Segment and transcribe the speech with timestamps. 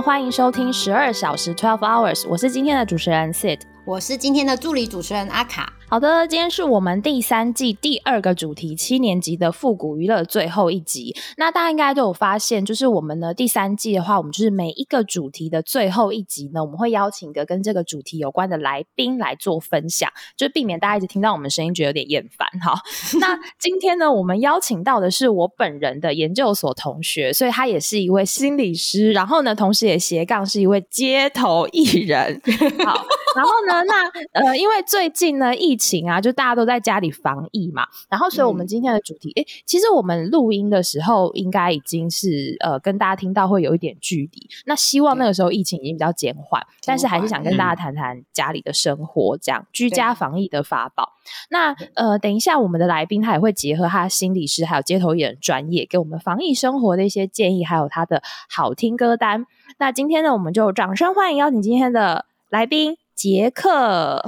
[0.00, 5.70] 欢迎收听十二小时 Twelve Hours，我是今天的主持人 Sid，我是今天的助理主持人阿卡。
[5.90, 11.16] 好的，今天是我们第三季第二个主题七年级的复古娱乐最后一集。
[11.36, 22.46] 那大家应该都有发现，就是我们呢第三季的话，我们就是每一个主题的最后一集呢，我们会邀请一个跟这个主题有关的来宾来做分享，就避免大家一直听到我们声音觉得有点厌烦。
[22.60, 22.80] 哈，
[23.18, 32.40] 那今天呢，我们邀请到的是我本人的研究所同学，所以他也是一位心理师，然后呢，同时也斜杠是一位街头艺人。
[32.86, 33.04] 好，
[33.36, 51.12] 然后呢，那呃，因为最近呢疫情啊，就大家都在家里防疫嘛，然后所以我们今天的主题，哎，其实我们录音的时候应该已经是呃跟大家听到会有一点距离，那希望那个时候疫情已经比较减缓，但是还是想跟大家谈谈家里的生活，这样居家防疫的法宝。
[51.50, 59.46] 那呃，等一下我们的来宾他也会结合他心理师还有街头艺人专业，给我们防疫生活的一些建议，还有他的好听歌单。
[59.78, 64.18] 那今天呢，我们就掌声欢迎邀请今天的来宾杰克。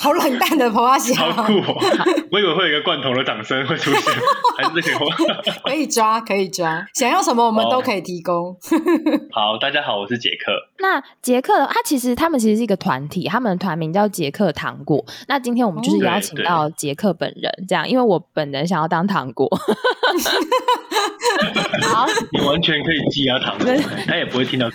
[0.00, 1.78] 好冷淡的婆阿姐，好酷哦！
[2.32, 4.12] 我以为会有一个罐头的掌声会出现，
[4.58, 4.98] 还是这个？
[5.62, 8.56] 可以抓，可以抓，想要什么我们都可以提供。
[9.30, 10.50] 好，大家好，我是杰克。
[10.80, 15.04] 那杰克他其实他们其实是一个团体，他们的团名叫杰克糖果。
[15.28, 19.48] 那今天我们就是邀请到杰克本人，这样，因为我本人想要当糖果。
[21.84, 23.72] 好， 你完全可以寄啊糖果，
[24.08, 24.68] 他也不会听到。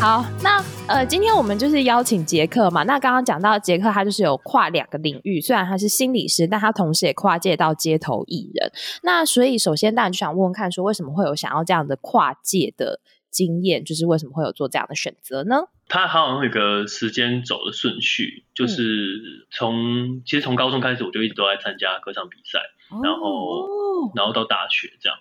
[0.00, 0.56] 好，那
[0.88, 2.82] 呃，今天我们就是邀请杰克嘛。
[2.84, 8.72] 那刚刚讲到杰克，他就是有跨两个领域，虽然他是心理师，但他同时也跨界到街头艺人。
[9.02, 12.98] 那所以，首先当然就想问问看，说为什么会有想要这样的跨界的
[13.30, 13.84] 经验？
[13.84, 15.64] 就是为什么会有做这样的选择呢？
[15.86, 22.58] 他好像有个时间走的顺序，就是从其实从高中开始，我就一直都在参加歌唱比赛，
[23.04, 23.68] 然后
[24.16, 25.18] 然后到大学这样。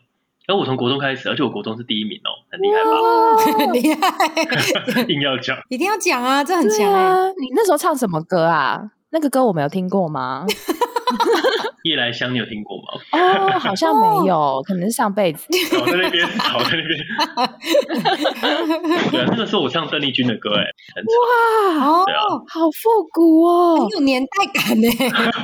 [0.49, 2.95] 然后我从国中开始，而且我国中是第一名哦，很厉害吧？
[3.59, 7.27] 很 厉害， 硬要讲，一定要讲啊，这很强啊！
[7.39, 8.81] 你那时候唱什么歌啊？
[9.11, 10.47] 那个歌我没有听过吗？
[11.89, 12.83] 夜来香，你有听过吗？
[13.11, 15.45] 哦，好像没有，可能是上辈子。
[15.79, 16.99] 我在那边，我在那边。
[19.11, 20.63] 对啊，那个时候我唱邓丽君的歌，哎，
[21.75, 24.87] 哇，对啊，好复古哦，很有年代感呢，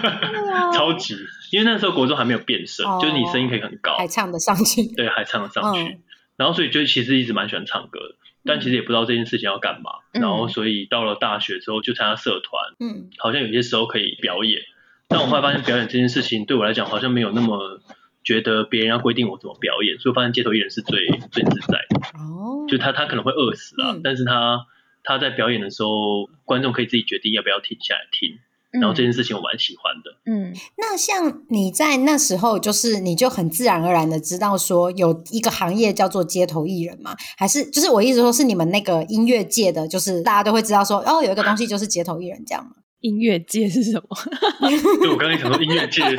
[0.74, 1.16] 超级。
[1.52, 4.84] 因为那时候国中还没有变声，就是你声音可以很高，还唱得上去。
[4.96, 6.00] 对，还唱得上去。
[6.38, 9.92] 然后所以就其实一直蛮喜欢唱歌的，但其实也不知道这件事情要干嘛。
[10.12, 14.60] 然后所以到了大学之后就参加社团，嗯，好像有些时候可以表演。
[15.08, 17.80] 但我后来发现表演这件事情对我来讲好像没有那么
[18.24, 22.20] 觉得别人要规定我怎么表演，所以发现街头艺人是最最自在的。
[22.20, 24.66] 哦，就他他可能会饿死啊，但是他
[25.04, 28.40] 他在表演的时候，观众可以自己决定要不要停下来听。
[28.82, 30.20] 然后这件事情我蛮喜欢的。
[30.26, 37.16] 嗯，那像你在那时候，就是你就很自然而然的知道说有一个行业叫做街头艺人吗？
[37.38, 42.72] 还是就是我一直说，是你们那个音乐界的，就是大家都会知道说，哦，有一个东西就是街头艺人这样吗？
[43.06, 44.18] 音乐界是什么？
[45.02, 46.16] 对我刚才想说，音乐界实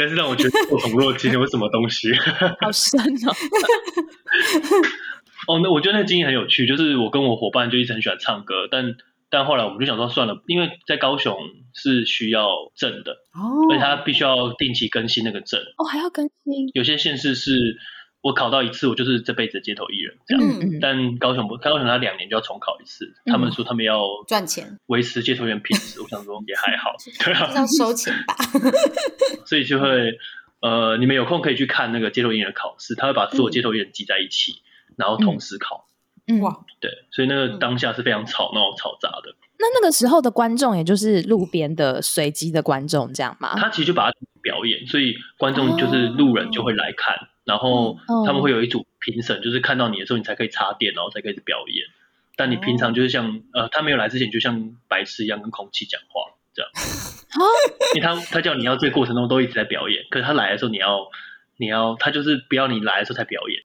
[0.00, 2.12] 在是让我觉得不同若今天有什么东西？
[2.62, 3.34] 好深哦。
[5.48, 8.94] 哦，那我觉得那个经验很有趣，就是我跟我伙伴就一直很喜欢唱歌，但。
[9.32, 11.36] 但后来我们就想说算了，因为在高雄
[11.72, 16.68] 是需要证的，哦，所以他必须要定期更新那个证，哦，还要更新。
[16.74, 17.76] 有些县市是
[18.22, 20.78] 我考到一次，我就是这辈子街头艺人这样。
[20.80, 26.00] 但高雄不，高雄他两年就要重考一次，他们说他们要赚钱，维持街头艺人品质。
[26.02, 26.92] 我想说也还好，
[27.24, 28.36] 对啊，要收钱吧。
[29.46, 30.18] 所以就会，
[30.60, 34.62] 呃，你们有空可以去看那个街头艺人考试，他会把所有街头艺人集在一起，
[34.96, 35.86] 然后同时考。
[36.40, 39.34] 哇，对，所以那个当下是非常吵闹、嘈杂的。
[39.58, 43.56] 那那个时候的观众，也就是路边的随机的观众，这样吗？
[43.58, 47.16] 他其实就把它表演，所以观众就是路人就会来看，
[47.50, 51.84] 然后他们会有一组评审，就是看到你的时候，你才可以插电，然后才可以表演。
[52.36, 56.70] 但你平常就是像呃，他没有来之前，就像白痴一样跟空气讲话这样。
[57.96, 61.08] 因为他他叫你要这个过程中都一直在表演，可是他来的时候，你要
[61.56, 63.62] 你要他就是不要你来的时候才表演。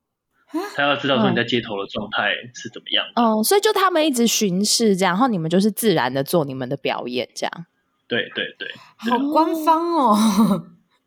[0.75, 7.65] 他要知道说你在街头的状态是怎么样哦，所以就他们一直巡视这样，然后你们就是自然的做你们的表演这样。
[8.07, 10.17] 对对对，好官方哦。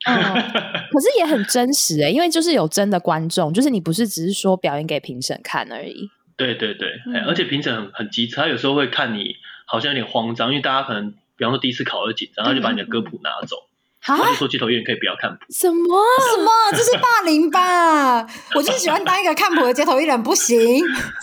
[0.90, 6.08] 可是也很真实哎，因为就是有真的观众，就是你不是只是说表演给评审看而已。
[6.36, 6.88] 对对对，
[7.26, 9.34] 而且评审很很机智，他有时候会看你
[9.66, 13.56] 好像有点慌张，因为大家可能比方说第一次考而紧张，他就把你的歌谱拿走，
[14.00, 15.38] 他就说街头艺人可以不要看谱。
[15.50, 16.04] 什么？
[16.30, 16.48] 什么？
[16.70, 18.20] 这是霸凌吧？
[18.54, 20.56] 我就是喜欢当一个看谱的街头艺人，不行？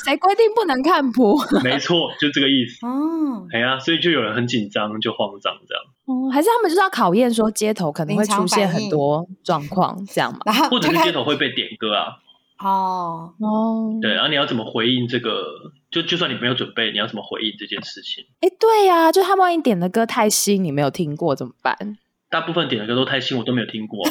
[0.03, 1.37] 谁规定不能看谱？
[1.63, 2.85] 没错，就这个意思。
[2.85, 5.83] 哦，哎呀，所以就有人很紧张，就慌张这样。
[6.05, 10.39] 哦，还是他们就是要考验说街头可能会出现很多状况这样嘛？
[10.45, 12.17] 然后或者是街头会被点歌啊？
[12.57, 15.43] 哦哦，对，然后你要怎么回应这个？
[15.91, 18.23] 就就算你没有准备，你要怎么回应这件事情？
[18.39, 21.97] 哎，对呀，就他万一点的歌太新，你没有听过怎么办？
[22.29, 24.07] 大部分点的歌都太新，我都没有听过。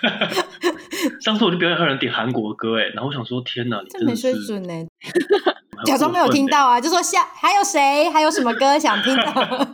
[1.20, 4.86] 上次我就表演，有人点韩国歌，哎，然后我想说，天哪，你真没水准呢！
[5.84, 9.24] 假装没有听到啊，就说下还有谁，还有什么歌想听到？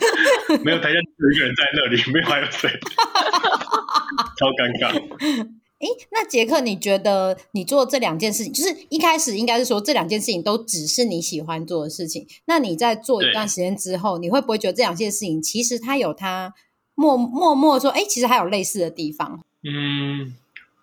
[0.64, 2.68] 没有台下有一个人在那里，没有还有谁，
[4.36, 5.48] 超尴尬。
[5.80, 12.26] 哎，那杰克，你觉得你做这两件事情，就是一开始应该是说这两件事情都只是你喜欢做的事情。
[12.46, 16.54] 那你在做一段时间之后，你会不会觉得这两件事情其实它有它
[16.94, 19.40] 默默默说，哎，其实还有类似的地方？
[19.62, 20.34] 嗯，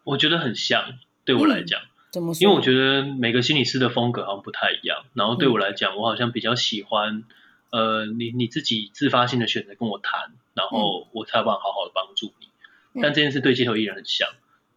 [0.03, 0.83] 我觉得很像，
[1.25, 1.79] 对我来讲，
[2.11, 2.33] 怎么？
[2.39, 5.05] 因为我觉得每个心理师的风格好像不太一样。
[5.13, 7.23] 然后对我来讲，我好像比较喜欢，
[7.71, 13.01] 呃，你你自己自发性的选择跟我谈，然后我才办法好好的帮助你。
[13.01, 14.27] 但这件事对街头艺人很像。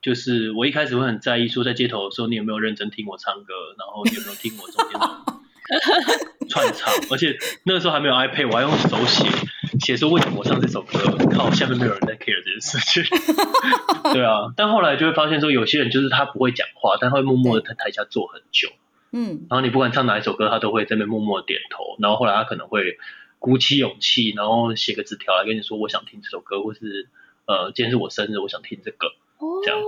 [0.01, 5.25] 就是我一开始会很在意，说在街头的时候，你有没有认真听我唱歌，然后有没有听我中间的
[6.49, 9.27] 串唱，而且那个时候还没有 iPad，我还用手写，
[9.81, 10.99] 写说为什么我唱这首歌，
[11.31, 13.05] 靠下面没有人在 care 这件事情。
[14.13, 18.69] 对啊，但后来就会发现说，有些人就是他不会讲话，但会默默的在台下坐很久。
[19.13, 22.99] 嗯，然后你不管唱哪一首歌，他都会在那默默点头，然后后来他可能会
[23.39, 27.09] 鼓起勇气，然后写个纸条来跟你说，我想听这首歌，或是
[27.47, 29.13] 呃，今天是我生日，我想听这个。
[29.65, 29.81] 这样，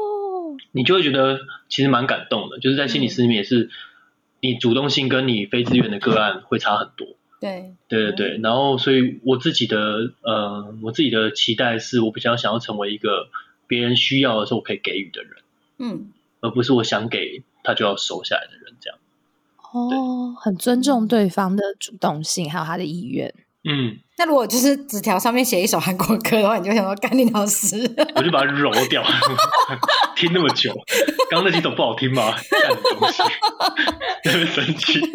[0.73, 3.71] 你就会觉得其实蛮感动的，就是在心理师里面也是，
[4.47, 7.09] 你主动性跟你非自愿的个案会差很多。
[7.41, 8.39] 对，对对对。
[8.43, 13.29] 然后，所以我自己的呃，我自己的期待是我比较想要成为一个
[13.67, 15.33] 别人需要的时候可以给予的人，
[15.79, 18.99] 嗯，而不是我想给他就要收下来的人这样。
[19.73, 23.35] 哦，很尊重对方的主动性，还有他的意愿。
[23.69, 27.77] 嗯，那如果就是纸条上面写一首韩国歌的话，你就想说干你老师，
[28.15, 29.03] 我就把它揉掉。
[30.15, 30.73] 听那么久，
[31.31, 32.33] 刚刚那几首不好听吗？
[32.33, 33.23] 干东西，
[34.23, 35.01] 特别生气。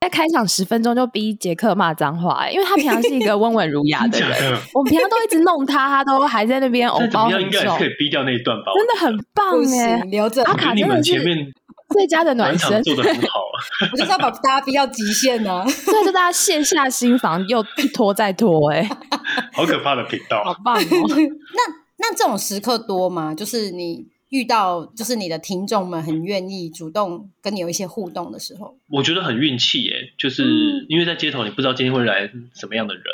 [0.00, 4.28] 在开场十分钟就逼杰克骂脏话，因为他平常是一个温文儒雅的人，
[4.74, 7.78] 我们平常都一直弄他，他都还在那边偶包很重。
[7.78, 8.72] 可以逼掉那一段吧？
[8.74, 10.42] 真的很棒哎，留着。
[10.42, 11.46] 他卡你们前面。
[11.92, 13.49] 最佳的暖身做的很好啊！
[13.92, 18.82] 我就是要把大家逼到极限呢， 对，就大家卸下心防，又一拖再拖，哎，
[19.52, 20.80] 好可怕的频道，好棒哦！
[20.86, 21.62] 那
[21.98, 23.34] 那这种时刻多吗？
[23.34, 33.04] 就是你遇到，就是你的听众们很愿意主动跟你有一些互动的时候，我觉得很运气耶，就是因为在街头，你不知道今天会来什么样的人，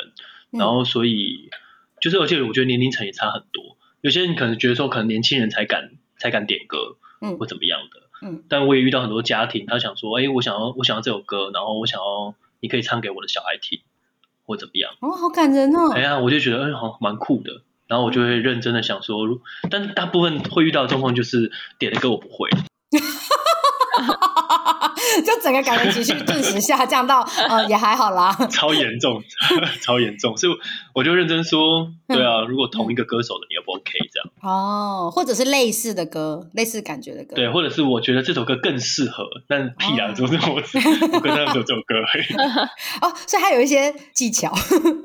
[0.51, 1.49] 然后所以
[1.99, 8.06] 就是而且我觉得年龄层也差很多，有些人可能觉得说，可能年轻人才敢才敢点歌，嗯，或怎么样的。
[8.21, 13.81] 嗯，但我也遇到很多家庭，他想说，哎，我想要，我想要这首歌，然后我想要，你可以唱给我的小孩听，
[14.45, 14.91] 或怎么样？
[15.01, 15.91] 哦，好感人哦！
[15.93, 17.61] 哎呀，我就觉得，哎，好蛮酷的。
[17.87, 19.19] 然后我就会认真的想说，
[19.71, 22.49] 但大部分会遇到的状况就是点的歌我不会。
[25.25, 28.33] 就整个感觉情绪顿时下降到，呃， 也还好啦。
[28.49, 29.21] 超严重，
[29.81, 30.53] 超严重，所以
[30.93, 34.29] 我就认真说，对啊，如果同一个歌手的，你要不 OK 这样？
[34.41, 37.35] 哦，或者是类似的歌，类似感觉的歌。
[37.35, 40.55] 对，或者是我觉得这首歌更适合，但屁啊，就是我
[41.13, 41.95] 我跟他们说这首歌。
[43.01, 44.53] 哦，所以还有一些技巧。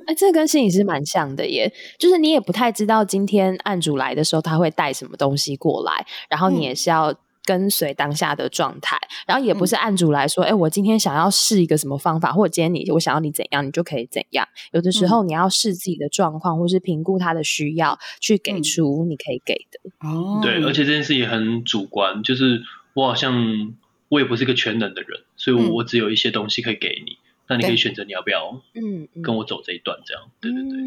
[0.07, 7.15] 哎，这跟心理师蛮像的耶，就是你也不太知道今天案主来的时候他会带什么东西过来，然后你也是要。
[7.45, 14.47] 跟随当下的状态，然后也不是按主来说，哎，我今天想要试一个什么方法，或者今天你我想要你怎样，你就可以怎样。
[14.73, 20.09] 有的时候你要试自己的状况，或是评估他的需要，去给出你可以给的。
[20.09, 22.63] 哦，对，而且这件事也很主观，就是
[22.95, 23.75] 我好像
[24.09, 27.17] 我也不是一个全能的人，所以我我只有一些东西可以给你，
[27.49, 30.79] 那你可以选择你要不要，嗯，跟我走这一段，这样，对对对。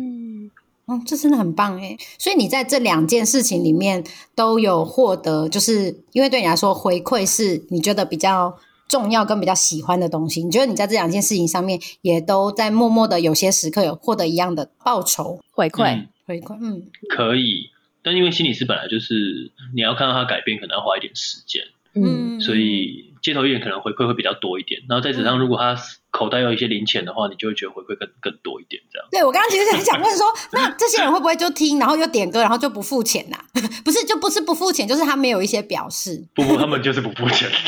[0.88, 1.98] 哦，这真的很棒哎！
[2.20, 4.04] 所以你在这两件事情里面
[4.36, 8.56] 都有获得，就是因为对你来说回馈是你觉得比较
[8.88, 10.44] 重要跟比较喜欢的东西。
[10.44, 16.56] 你觉得你在这两件事情上面也都在默默的有些时刻有获得一样的报酬回馈回馈？
[16.62, 17.72] 嗯，可以。
[18.04, 21.64] 但因为心理师本来就是你要看到他改变，可能要花一点时间。
[21.96, 24.80] 嗯，所以街头艺人可能回馈会比较多一点。
[24.88, 25.76] 然后在纸上，如果他
[26.12, 28.80] 口袋有一些零钱的话，你就会觉得回馈更更多一点。
[28.94, 29.08] 这样。
[29.10, 33.38] 对我刚刚其实很想问说， 那这些人会不会就听，然后又点歌，然后就不付钱呐？
[33.84, 36.24] 不是，就不是不付钱，就是他没有一些表示。
[36.36, 37.50] 不不，他们就是不付钱。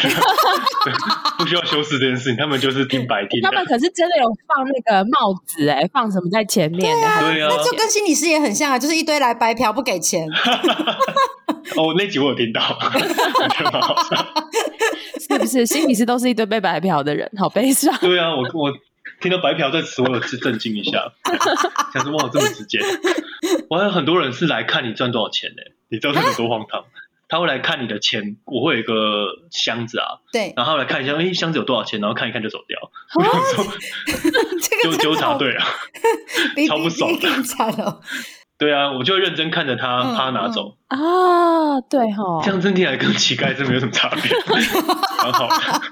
[1.38, 3.42] 不需要修饰这件事情，他们就是听白听。
[3.46, 6.82] 他们可是真的有放那个帽子哎，放什么在前面？
[6.82, 10.28] 对啊，那就跟心理师也很像啊，就是一堆来白嫖不给钱。
[11.76, 12.62] 哦，那集我有听到，
[15.20, 17.30] 是不是心理师都是一堆被白嫖的人？
[17.38, 17.96] 好悲伤。
[18.00, 18.74] 对啊，我我
[19.22, 21.12] 听到白嫖这词，我有次震惊一下，
[21.94, 22.80] 想说哇，这么直接。
[23.70, 25.62] 我还有很多人是来看你赚多少钱呢？
[25.90, 26.84] 你知道这有多荒唐？
[27.30, 32.80] 他会来看你的钱，我会有一个箱子啊，对，然后来看一下，哎，箱子有多少钱，然后看一看就走掉。
[34.82, 35.66] 这个纠察队啊，
[36.70, 38.00] 超不爽的。
[38.58, 40.98] 对啊，我就认真看着他，他拿走啊，
[41.90, 45.48] 对哈，这样真听起来跟乞丐真没有什么差别，很好。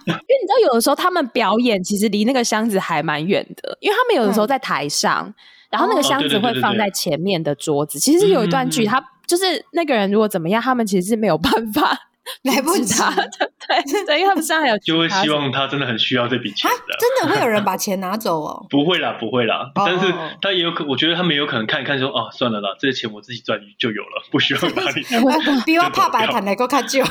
[0.05, 5.31] 因为你知道，有的时候他们表演其实离那个箱子还蛮远的，因为他们有的时候在台上，
[5.69, 9.11] 然后那个箱子会放在前面的桌子，其实有一段距离，他。
[9.27, 11.97] 就是那个人如果怎么样，他们其实是没有办法
[12.41, 13.29] 来不及他的，
[13.67, 18.65] 对对，因为他们身上还有，就会希望他真的很需要这笔钱的，真的会有人把钱拿走哦？
[18.69, 25.03] 不会啦，不会啦，但是他也有可，我觉得他们也有可能看一看说，哦，算了啦，这些钱我自己赚就有了， 不需要哪里。
[25.67, 27.03] 比我怕白谈来够看旧，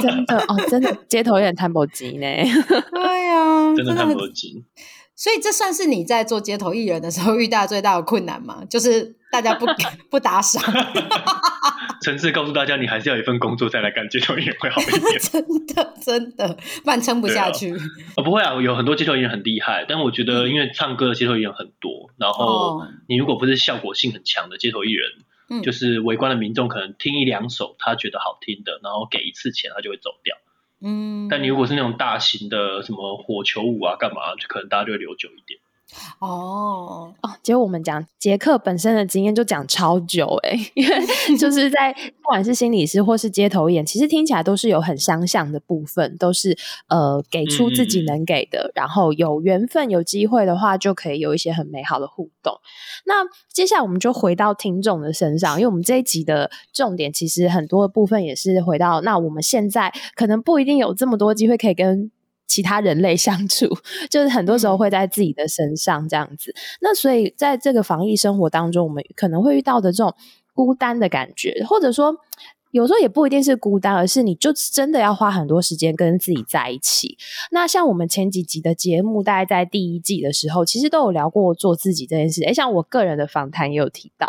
[0.00, 2.26] 真的哦，真的街头有点谈不急呢，
[2.92, 4.64] 对呀，真的谈不急。
[5.16, 8.64] 所以这算是你在做街头艺人的时候遇到最大的困难吗？
[8.68, 9.66] 就是大家不
[10.10, 10.62] 不打赏。
[12.02, 15.18] 诚挚告诉大家，你还是要一份工作再来干街头艺人会好一点。
[15.22, 17.72] 真的真的，不然撑不下去。
[18.16, 30.36] 啊，不会啊，有很多街头艺人很厉害，但我觉得因为唱歌的街头艺人很多，然后你如果不是效果性很强的街头艺人，就是围观的民众可能听一两首他觉得好听的，然后给一次钱，他就会走掉。
[30.84, 35.58] 嗯，但你如果是那种大型的什么火球舞啊，干嘛，就可能大家就会留久一点。
[36.18, 46.56] 哦哦，结果我们讲杰克本身的经验就讲超久哎， 因为就是在不管是心理师或是街头演，其实听起来都是有很相像的部分，都是
[46.88, 52.54] 呃给出自己能给的，然后有缘分有机会的话，就可以有一些很美好的互动。
[53.06, 53.14] 那
[53.52, 62.10] 接下来我们就回到听众的身上，因为我们这一集的重点其实很多的部分也是回到那我们现在可能不一定有这么多机会可以跟。
[62.46, 63.66] 其他人类相处，
[64.10, 66.54] 就是很多时候会在自己的身上这样子。
[66.80, 70.14] 那所以在这个防疫生活当中，我们可能会遇到的这种
[70.52, 72.16] 孤单的感觉，或者说。
[72.74, 77.16] 有时候也不一定是孤单，而是你就真的要花很多时间跟自己在一起。
[77.52, 82.42] 那像我们前几集的节目，大概在第一季的时候，其实都有聊过做自己这件事。
[82.42, 84.28] 哎，像我个人的访谈也有提到，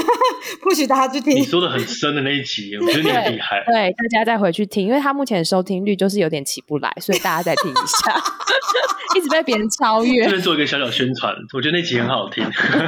[0.64, 1.36] 不许大家去听。
[1.36, 3.62] 你说的很深的那一集，我觉得你很厉害。
[3.66, 8.18] 对，大家再回去听，因为他目前收听率就是有点起不来，所以大家再听一下，
[9.14, 10.24] 一直被别人超越。
[10.24, 12.42] 这边做一个小小宣传，我觉得那集很好听，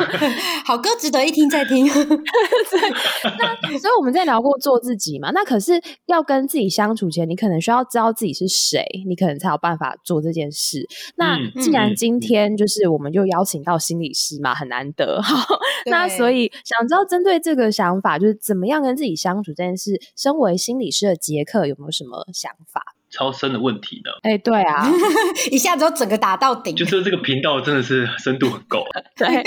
[0.64, 1.84] 好歌值得一听再听。
[1.84, 4.80] 那所以我们在聊过做。
[4.86, 5.72] 自己嘛，那可是
[6.06, 10.86] 要跟自己相处前，你可能需要知道自己是谁，你可能才有办法做这件事。
[11.16, 15.44] 那既然今天就是我们就邀请到心理师嘛，很难得哈。
[15.90, 22.94] 那所以想知道针对这个想法，就是怎么样跟自己相处这件事，身为心理师的杰克有没有什么想法？
[23.08, 24.10] 超深的问题呢？
[24.22, 24.90] 哎，对啊，
[25.50, 28.84] 一下子就整个打到顶，就是这个频道真的是深度很够。
[29.16, 29.42] 对。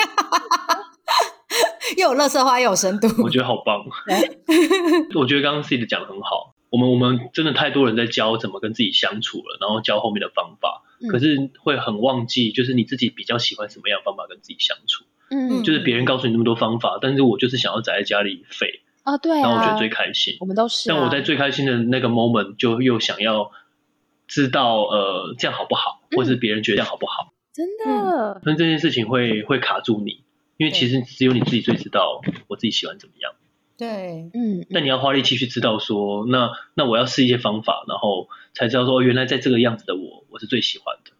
[1.97, 3.83] 又有乐色话，又有深度，我觉得好棒。
[5.15, 6.55] 我觉得刚刚 C 的讲的很好。
[6.69, 15.05] 我们我们真的太多人在教怎么跟自己相处了，然后教后面的方法，可是会很忘记，就是你自己比较喜欢什么样方法跟自己相处。
[15.31, 20.37] 嗯，就是别人告诉你那么多方法，但是我就是想要宅在家里废啊，对，然后我觉得最开心。
[20.39, 20.89] 我们都是。
[20.89, 23.51] 但我在最开心的那个 moment，就又想要
[24.27, 27.33] 知道，呃，这样好不好，或是别人觉得这样好不好？
[27.51, 28.41] 真的。
[28.45, 30.23] 那这件事情会会卡住你。
[30.59, 33.31] 因为其实只有你自己最知道我自己喜欢怎么样。
[33.77, 34.65] 对，嗯。
[34.69, 41.11] 那你要花力气去知道说，那那我要试一些方法，然后才知道说，原来在这个样子的我，我是最喜欢的。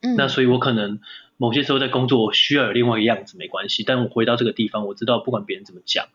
[0.00, 0.16] 嗯。
[0.16, 0.98] 那所以我可能
[1.36, 3.84] 某些时候在工作，我需要有另外一个样子，没关系。
[3.84, 6.06] 但我回到这个地方，我知道不管别人怎么讲，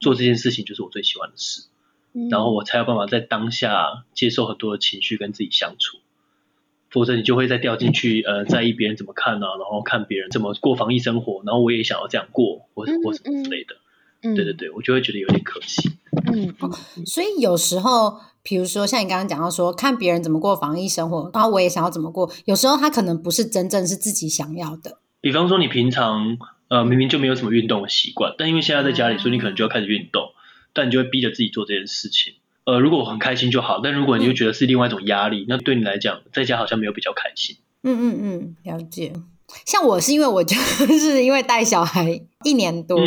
[0.00, 1.66] 做这件事情就是我最喜欢的事。
[2.14, 2.30] 嗯。
[2.30, 5.98] 然后我才有办法在当下接受很多的情绪，跟自己相处。
[6.92, 9.46] 否则你就会再掉进去，呃，在意别人怎么看呢？
[9.58, 13.76] 然后看别人怎么过防疫生活，然后我也想要这样过，或或什么之类的。
[14.22, 15.90] 嗯，对对对，我就会觉得有点可惜。
[16.32, 16.54] 嗯，
[17.04, 24.98] 所以有时候，比如说像你刚刚讲到说，看别人怎么过防疫生活，然后我也想要怎么过，有时候他可能不是真正是自己想要的。
[25.20, 30.30] 比方说，你平常呃明明就没有什么运动的习惯，但因为现在在家里，所以你可能就要开始运动，
[30.72, 32.34] 但你就会逼着自己做这件事情。
[32.64, 37.56] 呃，如果我很开心就好，但如果你又觉得是另外一种压力，那对你来讲，在家好像没有比较开心。
[37.82, 39.12] 嗯嗯嗯，了解。
[39.64, 40.56] 像我是因为我就
[40.98, 42.22] 是因为带小孩。
[42.44, 42.98] 一年多，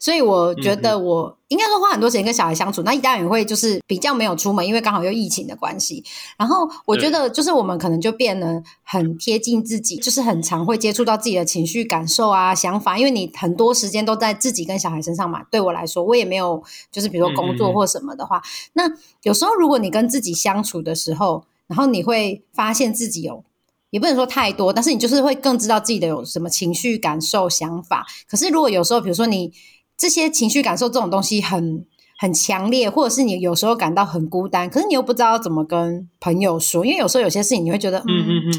[0.00, 2.82] 所以我觉得我应该说花很多时间跟小孩相处。
[2.82, 6.02] 那一家人会就是比较没有出门，因为刚好又疫情的关系。
[6.36, 12.98] 然后我觉得就是我们可能就变得很贴近自己，就是很常会接触到自己的情绪、感受啊、想法。
[12.98, 15.44] 因为你很多时间都在自己跟小孩身上嘛。
[15.48, 18.82] 对我来说，我也没有就是比如说工作或什么的话，那
[19.22, 23.44] 有时候如果你跟自己相处的时候，然后你会发现自己有。
[23.92, 28.06] 也不能说太多，但是你就是会更知道自己的有什么情绪、感受、想法。
[28.26, 29.52] 可是如果有时候，比如说你
[29.98, 31.84] 这些情绪、感受这种东西很
[32.18, 38.52] 很强烈，或者是你有时候感到很孤单，可是你又不知道怎么跟朋友说，因为有时候有些事情你会觉得，嗯嗯嗯，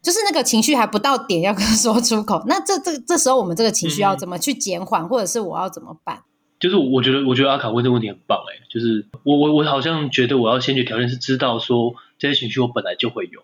[0.00, 2.40] 就是那个情绪还不到点要跟说出口。
[2.46, 6.22] 那这这这时候我们这个情绪要怎么去减缓，或者是我要怎么办？
[6.60, 13.40] 就是我觉得，我觉得阿卡问这个问题很棒哎，就是我我我好像觉得我要先决条件是知道说这些情绪我本来就会有。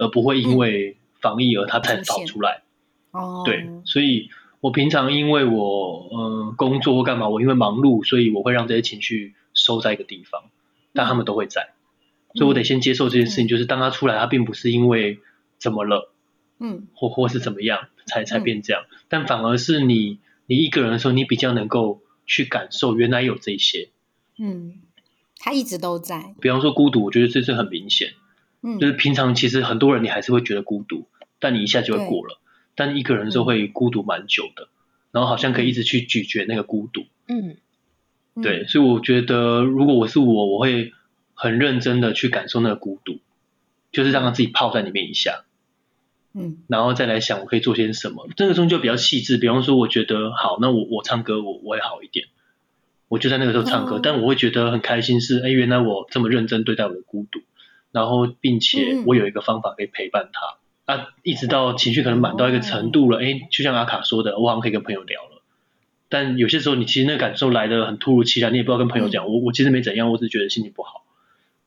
[0.00, 2.62] 而不会因为防疫而它才跑出来，
[3.10, 4.30] 哦，对，所以
[4.60, 10.44] 我平常因为我呃工作或干嘛，我因为忙碌，所以我会让这些情绪收在一个地方，
[10.94, 11.74] 但他们都会在，
[12.34, 15.18] 所以我得先接受这件事情，就是当他出来，他并不是因为
[15.58, 16.10] 怎么了，
[16.58, 23.90] 嗯，或或是怎么样才才变这样，但反而是你你一个人的时候，你比较能够去感受原来有这些，
[24.38, 24.80] 嗯，
[25.36, 28.14] 他一直都在，比方说孤独，我觉得这是很明显。
[28.78, 31.06] 就是平常其实很多人你还是会觉得孤独，
[31.38, 32.38] 但你一下就会过了。
[32.74, 34.68] 但一个人的时候会孤独蛮久的，
[35.12, 37.04] 然后好像可以一直去咀嚼那个孤独。
[37.26, 37.56] 嗯，
[38.42, 40.92] 对，所以我觉得如果我是我，我会
[41.34, 43.18] 很认真的去感受那个孤独，
[43.92, 45.44] 就是让他自己泡在里面一下。
[46.32, 48.28] 嗯，然后再来想我可以做些什么。
[48.36, 52.28] 这个时候就比较细致，比方说我觉得好，那我我唱歌我我会好一点，
[53.08, 57.40] 我就在那个时候唱歌，但我会觉得很开心，是哎原来我这么认真对待我的孤独。
[57.92, 65.42] 然后，并且我有一个方法可以陪伴他啊，一直到情绪可能满到一个程度了，哎，就像阿卡说的，我好像可以跟朋友聊了。
[66.08, 71.04] 但有些时候，你其实那感受来的很突如其来，你也不知道跟朋友讲，我我其实没怎样，我只是觉得心情不好，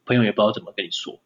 [0.06, 1.20] 朋友也不知道怎么跟你说，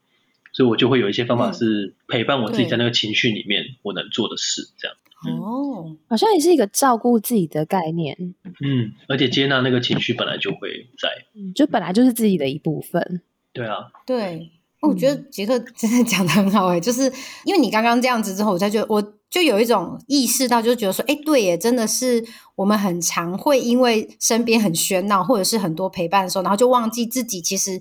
[0.54, 4.98] 所以我就会有一些方法是陪伴我自己在那个情绪里面我能做的事，这样。
[5.42, 8.36] 哦，好像也是一个照顾自己的概念。
[8.64, 11.10] 嗯，而且接纳那个情绪本来就会在，
[11.56, 13.24] 就本来就是自己的一部分。
[13.52, 14.52] 对啊，对。
[14.82, 17.12] 我觉得杰克真的 讲的很好哎，就是
[17.44, 22.24] 因为你刚刚这样子之后，我才觉得我就有一种意识到，就觉得说，哎，对耶，真的是
[22.56, 27.80] 我们很常会因为身边很喧闹，或者是很多陪伴的时候，然后就忘记自己其实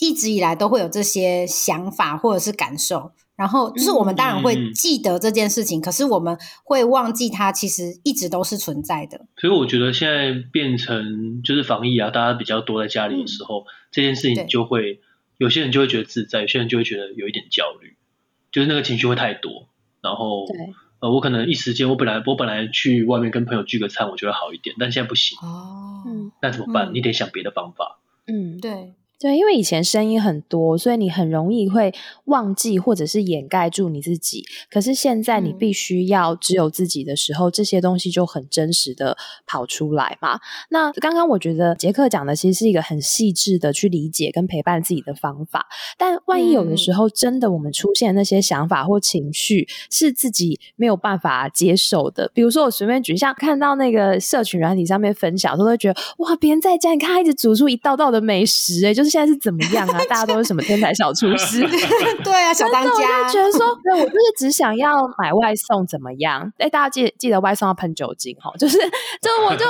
[0.00, 9.26] 一直以来都会有这些想法或者是感受，然后就是我们当然会记得这件事情，可是我们会忘记它其实一直都是存在的。
[9.38, 15.00] 所以我觉得现在变成就是防疫啊，大家比较多在家里的时候，这件事情就会。
[15.38, 17.96] 有些人就会觉得自在，有些人就会觉得有一点焦虑，
[18.52, 19.68] 就是那个情绪会太多。
[20.02, 20.46] 然后，
[21.00, 25.38] 呃，我可能一时间，我本来我本来去外面跟朋友聚个餐，我觉得好一点，但现在不行。
[25.40, 26.04] 哦，
[26.42, 26.92] 那怎么办？
[26.92, 27.98] 你得想别的方法。
[28.26, 28.94] 嗯，对。
[29.20, 31.92] 对，因为以前声音很多，所以你很容易会
[32.26, 34.44] 忘记或者是掩盖住你自己。
[34.70, 40.38] 可是现在你必须要只有自己的时候，这些东西就很真实的跑出来嘛。
[40.70, 45.66] 那刚刚我觉得杰克讲的其实是一个很细致的去理解跟陪伴自己的方法。
[45.98, 59.07] 但万一有的时候真的我们出现那些想法或情绪是自己没有办法接受的，比如说我随便举，像看到那个社群软体上面分享，都会觉得哇，别人在家，你看他一直煮出一道道的美食，哎，就是。
[59.08, 59.98] 现在是怎么样啊？
[60.08, 61.60] 大家都是什么天才小厨师？
[62.24, 62.90] 对啊，小当家。
[62.90, 66.52] 我就觉得说， 对我就是只想要买外送，怎么样？
[66.58, 69.64] 哎，大家记记得外送要喷酒精哈，就是就我就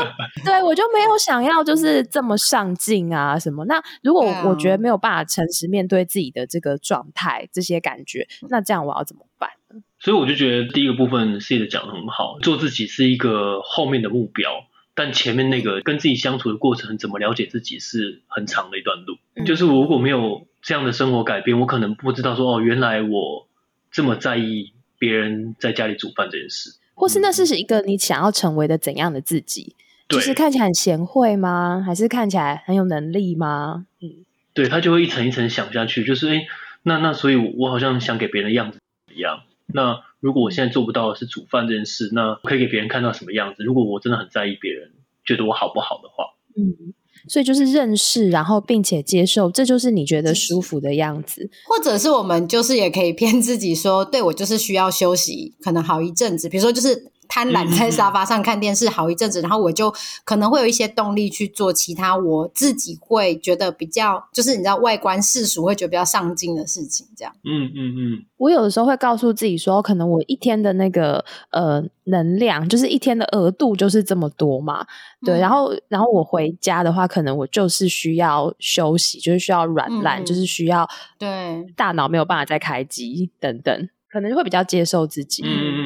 [0.44, 3.64] 对我就没有想要就是这么上进啊什么。
[3.66, 9.80] 那如果我觉得没有办法诚实面对自己的这个状态、这些感觉，那这样我要怎么办呢？
[10.00, 14.50] 所以我就觉得第一个部分 C 的讲的很好，做自己是一个后面的目标。
[14.98, 19.16] 但前面那个跟自己相处的过程，怎么了解自己是很长的一段路。
[19.46, 23.46] 就是如果没有这样的生活改变，我可能不知道说哦，原来我
[23.92, 29.76] 这么在意别人在家里煮饭这件事，或是那是一个你想要成为的怎样的自己？
[30.08, 31.80] 就是看起来很贤惠吗？
[31.86, 33.86] 还是看起来很有能力吗？
[34.02, 36.46] 嗯，对他就会一层一层想下去，就是哎，
[36.82, 38.80] 那那所以，我好像想给别人的样子
[39.14, 39.42] 一样。
[39.72, 43.62] 那如果我现在做不到的是煮饭这件事，那可以给别人看到什么样子？
[43.62, 44.92] 如果我真的很在意别人
[45.24, 46.24] 觉得我好不好的话，
[46.56, 46.94] 嗯，
[47.28, 51.50] 所以就是认识，然后并且接受，这就是你觉得舒服的样子。
[51.66, 56.48] 或者是我们就是也可以 骗自己说，对我就是需要休息，可能好一阵子。
[56.48, 67.32] 比如说就是贪婪在沙发上看电视好一阵子，然后我就可能会有一些动力去做其他我自己会觉得比较，就是你知道外观世俗会觉得比较上进的事情，这样。
[67.44, 68.24] 嗯嗯嗯。
[68.38, 74.86] 我有的时候会告诉自己说，可能我一天的那个呃能量，就是一天的额度就是这么多嘛，
[75.26, 75.38] 对。
[75.38, 80.88] 然后然后我回家的话，可能我就是需要休息，就是需要软烂，就是需要
[81.18, 83.88] 对大脑没有办法再开机等等。
[84.10, 85.42] 可能就会比较接受自己。
[85.44, 85.77] 嗯嗯嗯。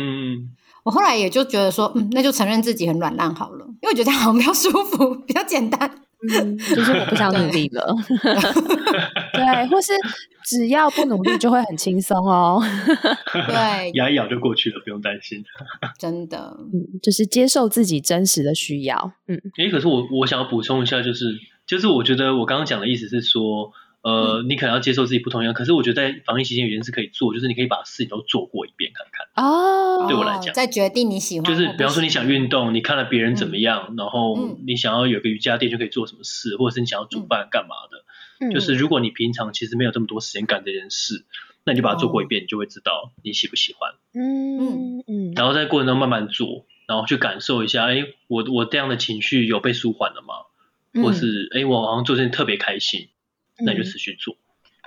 [0.84, 5.90] 我后来也就觉得说，嗯，那就承认自己很软烂好了，因为我觉得这样好像比较舒服，比较简单。
[6.30, 7.84] 嗯，就是我不想努力了。
[9.34, 9.92] 对，或是
[10.44, 12.62] 只要不努力就会很轻松哦。
[13.32, 15.42] 对，咬一咬就过去了，不用担心。
[15.98, 19.12] 真的，嗯，就是接受自己真实的需要。
[19.26, 21.26] 嗯，哎，可是我我想要补充一下，就是
[21.66, 23.72] 就是我觉得我刚刚讲的意思是说。
[24.02, 29.44] 呃，你可能要接受自己不同样，可是我觉得在防疫期间有件事可以做，就是你可以把事情都做过一遍看看。
[29.44, 31.44] 哦，对我来讲，再决定你喜欢。
[31.48, 38.50] 就是比方说你想运动，你看了别人怎么样，然后你想要有个瑜伽垫就可以做什么事，或者是你想要煮饭干嘛的。
[38.52, 41.24] 就是如果你平常其实没有这么多时间干这件事，
[41.64, 43.92] 那你就把它做过一遍，你就会知道你喜不喜欢。
[44.14, 45.32] 嗯嗯嗯。
[45.36, 50.34] 然后在过程中慢慢做，然后去感受一下，哎，我我这样的情绪有被舒缓了吗？
[51.04, 53.10] 或是哎，我好像做这件特别开心。
[53.64, 54.34] 那就持续做，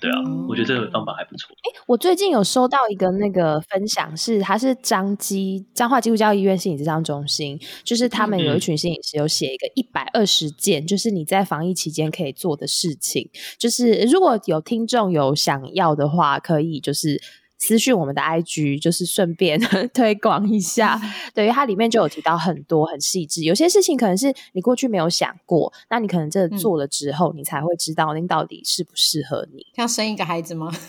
[0.02, 0.16] 对啊，
[0.48, 1.56] 我觉得这个方法还不错。
[1.64, 13.30] 哎，我最近有收到一个那个分享，是他是张基彰化基督教医院心理治疗中心，就是他们有一群心理师有写一个一百二十件，就是你在防疫期间可以做的事情。
[13.58, 17.22] 就是如果有听众有想要的话，可以就是。
[17.58, 19.60] 私讯我们的 IG，就是顺便
[19.94, 21.00] 推广一下。
[21.34, 29.66] 对于它里面就有提到很多很细致，有些事情可能是你过去没有想过，那你可能真的做了之后，你才会知道那到底适不适合你。
[29.76, 30.72] 要生一个孩子吗？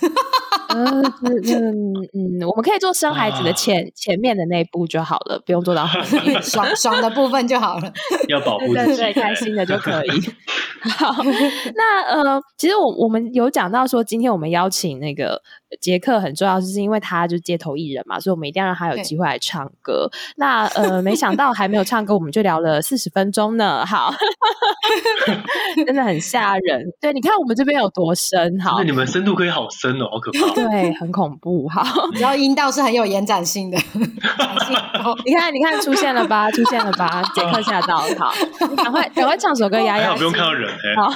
[0.69, 6.03] 嗯嗯嗯，我们可以做生孩子的前前面的那一步就好了，不用做到很
[6.43, 7.91] 爽爽的部分就好了。
[8.27, 10.09] 要保护自己，开心的就可以。
[10.81, 11.15] 好，
[11.73, 15.41] 那呃，其实我我们有讲到说，今天我们邀请那个
[15.81, 20.09] 杰克很重要，就是因为他就街头艺人嘛，所以我们一定要让他有机会来唱歌。
[20.37, 23.85] 那呃，没想到还没有唱歌，我们就聊了四十分钟呢。
[23.85, 24.13] 好，
[25.85, 26.83] 真的很吓人。
[27.01, 30.53] 对，你看我们这边有多深，好，你们深度可以好深哦，好可怕。
[30.53, 31.67] 对，很恐怖。
[31.69, 31.83] 好，
[32.19, 33.77] 然后阴道是很有延展性的。
[35.25, 36.49] 你看，你看，出现了吧？
[36.51, 37.21] 出现了吧？
[37.35, 38.33] 杰克吓到，好，
[38.75, 40.15] 赶快赶快唱首歌压压。
[40.15, 40.69] 不用看到人。
[40.95, 41.13] 好，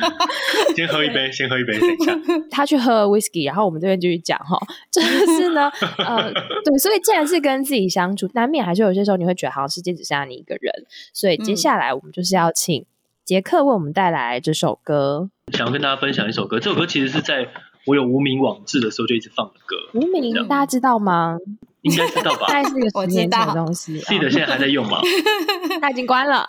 [0.76, 2.12] 先喝一杯，先喝一杯，等一下。
[2.50, 4.58] 他去喝 whisky，然后我们这边继续讲哈。
[4.90, 6.32] 就是呢，呃，
[6.64, 10.72] 对，所以既然是跟自己相处，难免还是有些时候你会觉得好像世界只剩下你一个人。
[11.12, 12.86] 所以接下来我们就是要请
[13.24, 15.28] 杰克为我们带来这首歌。
[15.52, 17.48] 想要跟大家分享一首歌，这首歌其实是在
[17.86, 19.76] 我有无名网志的时候就一直放的歌。
[19.92, 21.36] 无名，大家知道吗？
[21.84, 22.46] 应该知道吧？
[22.64, 23.98] 是一个十年前的东西。
[24.08, 25.00] 记得现在还在用吗？
[25.80, 26.46] 他已经关了。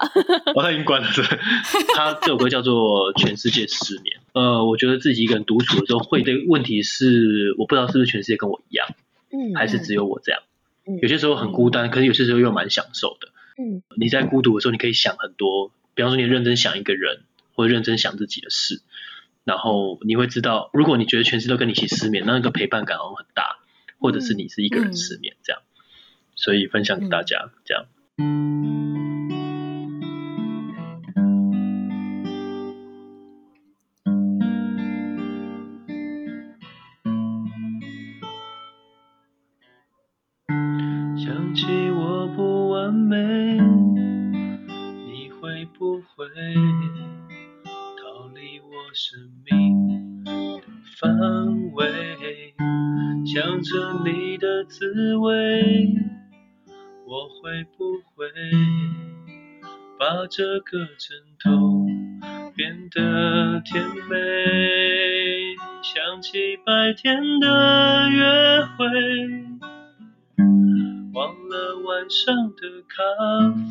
[0.55, 1.07] 哦，他已经关了。
[1.13, 1.23] 对，
[1.95, 4.17] 他这首歌叫做《全世界失眠》。
[4.33, 8.87] 呃，我觉得自己一个人独处的时候，会的问题是，我不知道是不是全世界跟我一样，
[9.31, 10.41] 嗯，还是只有我这样。
[10.87, 13.29] 嗯，有些时候很孤单，可是有些时候又蛮享受的。
[13.57, 17.23] 嗯，你在孤独的时候，你可以想很多，比方说你认真想一个人，
[17.55, 18.81] 或者认真想自己的事，
[19.43, 23.57] 然后你会知道，如果你觉得全世界都跟你一起失眠，那个陪伴感好像很大。
[24.05, 25.63] 或者是你是一个人失眠这样，
[26.35, 27.87] 所以分享给大家这样。
[41.17, 43.57] 想起我不完美，
[53.65, 55.95] 着你的滋味，
[57.07, 58.27] 我会不会
[59.97, 61.87] 把这个枕头
[62.55, 64.15] 变得甜美？
[65.81, 68.85] 想起白天的约会，
[71.13, 73.01] 忘了晚上的咖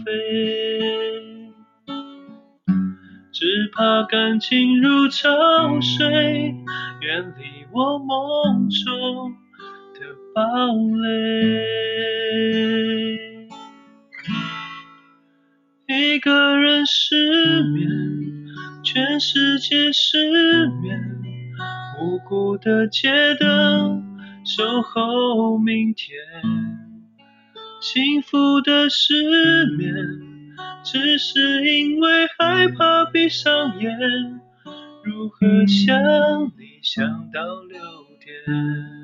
[0.05, 1.53] 啡，
[3.33, 6.53] 只怕感情如潮水，
[7.01, 9.44] 远离我梦中。
[10.35, 10.43] 堡
[10.75, 11.07] 垒，
[15.87, 17.89] 一个人失眠，
[18.83, 21.01] 全世界失眠，
[22.01, 24.03] 无辜的街灯
[24.45, 26.19] 守候明天，
[27.81, 29.95] 幸福的失眠，
[30.83, 34.41] 只是因为害怕闭上眼，
[35.05, 35.97] 如何想
[36.59, 37.79] 你想到六
[38.19, 39.04] 点？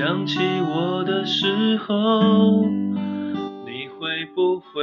[0.00, 2.64] 想起我的时候，
[3.66, 4.82] 你会不会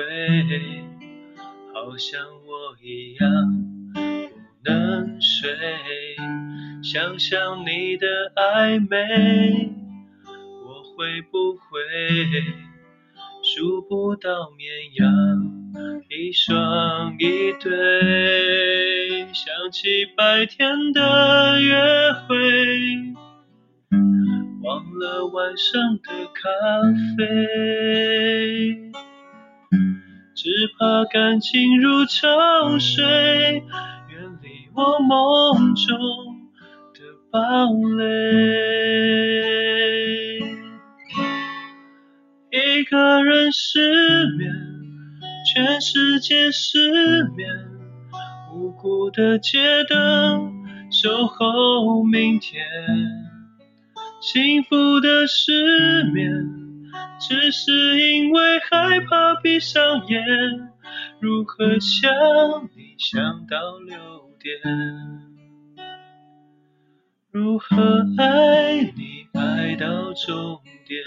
[1.74, 3.28] 好像我一样
[3.96, 4.00] 不
[4.64, 5.50] 能睡？
[6.84, 9.72] 想想你的暧昧，
[10.64, 11.80] 我会不会？
[13.42, 15.10] 数不到绵羊，
[16.12, 19.26] 一双一对。
[19.34, 21.76] 想起白天的约
[22.28, 22.36] 会，
[24.68, 26.44] 忘了晚上的咖
[27.16, 27.24] 啡。
[30.36, 33.64] 只怕感情如潮水，远
[34.42, 35.98] 离我梦中
[36.94, 37.00] 的
[37.32, 37.40] 堡
[37.98, 38.04] 垒。
[42.52, 44.54] 一个人失眠，
[45.46, 47.50] 全世界失眠，
[48.54, 50.52] 无辜的街灯
[50.92, 52.62] 守候明天。
[54.20, 56.50] 幸福的失眠，
[57.20, 60.22] 只是因为害怕闭上眼。
[61.20, 62.10] 如何想
[62.76, 63.98] 你想到六
[64.40, 64.60] 点？
[67.32, 71.04] 如何爱你爱到终点？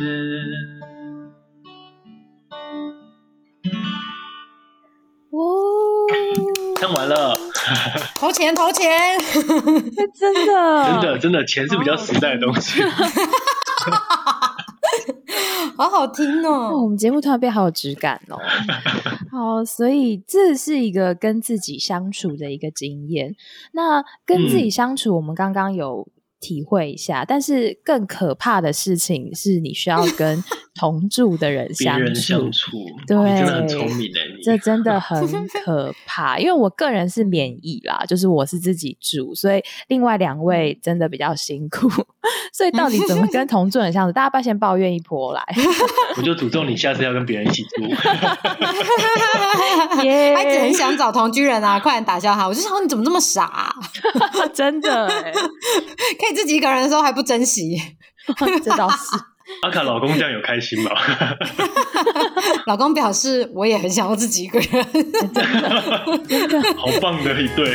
[5.30, 6.06] 哦，
[6.76, 7.34] 唱完了，
[8.14, 9.18] 投 钱投钱，
[10.14, 12.82] 真的真的真的，钱是比较实在的东西，
[15.76, 16.82] 好好听哦。
[16.82, 18.38] 我们节目突然变好有质感哦。
[19.30, 23.34] 好，所以这是一个跟自己相处的一个经验。
[23.72, 26.08] 那跟自己相处，我们刚刚有。
[26.42, 30.42] 体会一下，但是更可怕的事情是你需要跟
[30.74, 32.48] 同住的人相处，
[33.06, 34.10] 对，真的很聪明
[34.44, 35.26] 的，这真的很
[35.64, 36.38] 可怕。
[36.38, 41.88] 因为我个人是免疫啦，就是我是自己住，所以另外两位真的比较辛苦。
[42.52, 44.12] 所以到底怎么跟 同住人相处？
[44.12, 45.42] 大家不要先抱怨一波来，
[46.16, 47.88] 我就诅咒你下次要跟别人一起住。
[49.94, 52.48] 他一直很想找同居人啊，快点打消他！
[52.48, 53.72] 我就想你怎么这么傻？
[54.52, 56.34] 真的，可以。
[56.40, 57.76] 自己一个人的时候还不珍惜，
[58.64, 58.96] 这倒是。
[59.62, 60.90] 阿卡老公这样有开心吗？
[62.66, 64.86] 老公表示我也很想要自己一个人，
[66.26, 67.74] 真 的 好棒的一对。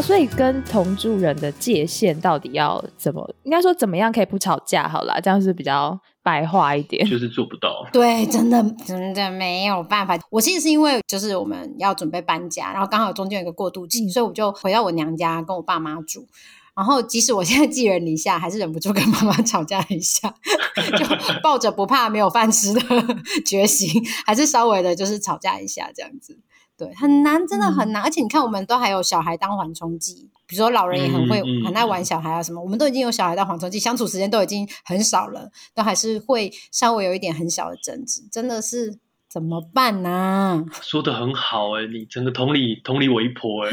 [0.00, 3.34] 啊，所以跟同住人的界限到底要怎么？
[3.44, 4.88] 应该说怎么样可以不吵架？
[4.88, 7.06] 好啦，这样是比较白话一点。
[7.06, 7.86] 就是做不到。
[7.92, 10.18] 对，真的真的没有办法。
[10.30, 16.26] 我其实是因为就是我们要准备搬家，然后刚好中间有个过渡期，所以我就回到我娘家跟我爸妈住。
[16.74, 20.32] 然后即使我现在寄人篱下，还是忍不住跟妈妈吵架一下，
[20.96, 21.04] 就
[21.42, 22.80] 抱着不怕没有饭吃的
[23.44, 26.38] 决心，还是稍微的就是吵架一下这样子。
[26.80, 28.02] 对，很难，真的很难。
[28.02, 40.64] 而且你看，我们都还有小孩当缓冲剂，比如说老人也很会很爱玩小孩啊什么，我们都已经有小孩当缓冲剂，相处时间都已经很少了，都还是会稍微有一点很小的争执，真的是怎么办呢？
[40.80, 43.70] 说的很好哎，你整个同理同理我一波哎，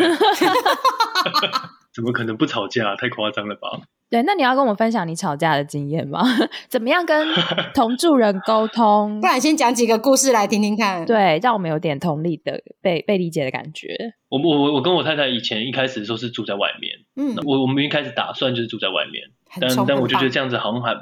[1.95, 2.93] 怎么可能不吵架？
[2.97, 3.69] 太夸张了吧？
[4.09, 6.23] 对，那你要跟我们分享你吵架的经验吗？
[6.69, 7.27] 怎么样跟
[7.75, 9.19] 同住人沟通？
[9.19, 11.05] 不然先讲几个故事来听听看。
[11.05, 14.13] 对，让我们有点同理的被被理解的感觉。
[14.29, 19.23] 我我我跟我太太以前一开始的时候是住在外面，嗯，我我们一开始打算就是住在外面，
[19.59, 20.95] 但但我就觉得这样子好像还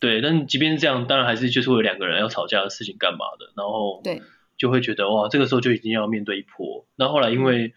[0.00, 4.22] 对，但即便是这样，当然还是就是会有两个人要吵架的事情干嘛的，然后对，
[4.56, 6.86] 就会觉得哇，这个时候就已经要面对一波。
[6.96, 7.74] 那后来因为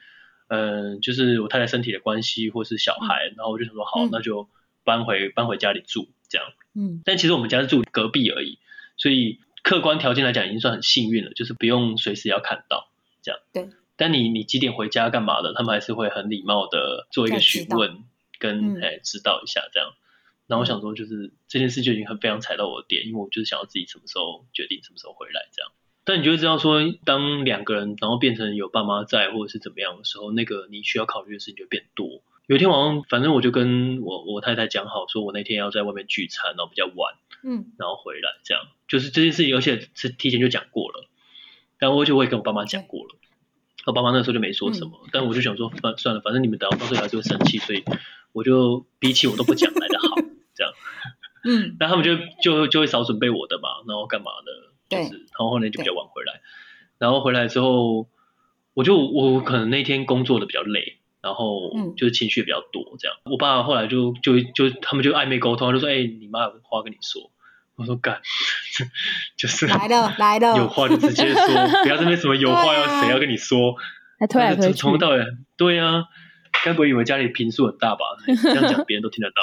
[0.48, 4.48] 嗯，就是我太太身体的关系或是小孩，然后我就想说好，那就。
[4.84, 8.60] 搬回搬回家里住，这样，嗯，但其实我们家是住隔壁而已，
[8.98, 12.90] 所以客观条件来讲已经算很幸运了，就是不用随时要看到，
[13.22, 13.40] 这样。
[13.54, 13.70] 对。
[13.96, 18.06] 但你你几点回家干嘛的，他们还是会很礼貌的做一个询问，
[18.40, 19.94] 跟哎知道一下这样。
[20.48, 25.72] 然后我想说，就是这件事就已经很非常踩到我的点，因为我就是想要自己什么时候决定什么时候回来这样。
[26.10, 32.24] 但你就会知道说，当两个人然后变成有爸妈在或者是怎么样的时候，那个你需要考虑的事情就变多。
[32.48, 38.64] 有一天晚上，反正我就跟我我太太讲好，说我那天要在外面聚餐，然后比较晚，嗯，然后回来，这样。
[38.88, 41.08] 就是这件事情，而且是提前就讲过了，
[41.78, 43.16] 然后我就会跟我爸妈讲过了，
[43.86, 47.84] 我爸妈那时候就没说什么，但我就想说，反算了，反正你们等到到时候还是会生气，所以
[48.34, 50.16] 我就比起我都不讲来的好，
[50.56, 50.74] 这样，
[51.46, 56.42] 嗯， 那他们就就就会少准备我的嘛，然后干嘛的，就是，然后后来就比较晚回来，
[56.98, 58.08] 然后回来之后，
[58.74, 60.98] 我就我可能那天工作的比较累。
[61.22, 63.18] 然后就是情绪比较多，这样。
[63.26, 67.30] 我爸后来就就就他们就暧昧沟通，就说：“哎，你妈有话跟你说。”
[67.76, 68.22] 我说干，
[69.36, 71.46] 就是来了来了，有话就直接说，
[71.84, 73.76] 不要这边什么有 话要谁要跟你说，
[74.18, 75.26] 还推来推去，从头到尾，
[75.58, 76.06] 对啊，
[76.64, 78.06] 该不会以为家里平数很大吧？
[78.26, 79.42] 这样讲别人都听得到。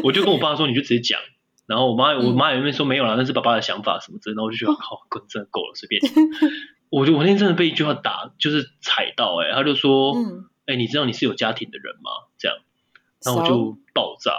[0.02, 1.20] 我就跟我爸说，你就直接讲。
[1.66, 4.34] 然后我妈，我妈也那边说没有啦，那是爸爸的想法什么之类。
[4.34, 6.02] 然后我就觉得，好，真的够了，随便。
[6.90, 10.14] 我就我那天真的被一句话打，就是踩到，哎，他就说，
[10.66, 12.10] 哎，你知道你是有家庭的人吗？
[12.36, 12.58] 这样，
[13.24, 14.32] 然后我就爆炸。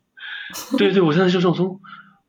[0.78, 1.80] 对对，我真的就是我说，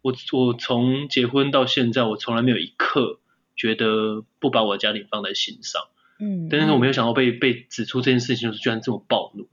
[0.02, 3.20] 我我从结婚到现在，我从来没有一刻
[3.56, 5.84] 觉得不把我家庭放在心上。
[6.20, 9.48] 嗯，但是我没有想到被被指出这件事情，就是居然这么暴怒。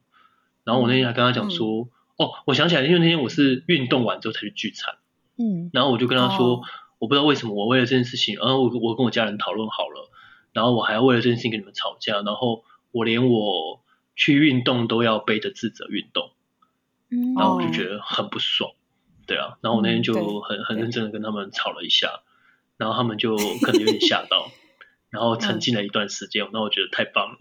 [0.64, 1.88] 然后我那天还跟他讲说。
[2.16, 4.94] 哦，我想起来，因为那天我是运动完之后才去聚餐，
[5.37, 6.62] 嗯，然后我就跟他说，
[6.98, 10.11] 我不知道为什么我为了这件事情，然后我我跟我家人讨论好了，
[10.53, 13.83] 然后我还要为了这件事情跟你们吵架，然后我连我
[14.14, 16.31] 去运动都要背着自责运动，
[17.11, 18.70] 嗯，然后我就觉得很不爽，
[19.27, 22.20] 对啊，然后我那天就很很认真的跟他们吵了一下，
[22.77, 24.53] 然后他们就可能有点吓到，
[25.11, 27.38] 然后沉浸了一段时间，那我觉得太棒了。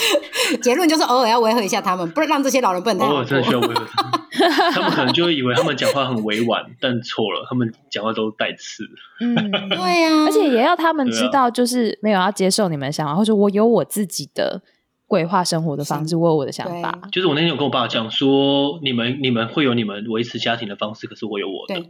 [0.62, 3.06] 结论就是偶尔要维和一下他们，不然让这些老人不能。
[3.08, 4.20] 偶尔真的需要维和他们，
[4.72, 8.84] 他们可能就会以为他们讲话很委婉，但错了，他们讲话都带刺。
[9.20, 9.34] 嗯，
[9.70, 14.62] 对呀，而且也要他们知道，就是没有要接受你们的想法，或者我有我自己的
[15.06, 16.98] 规划生活的方式，我有我的想法。
[17.10, 21.84] 就是我那天有跟我爸爸讲说，你们你们会有你们维持家庭的方式，可是我有我的。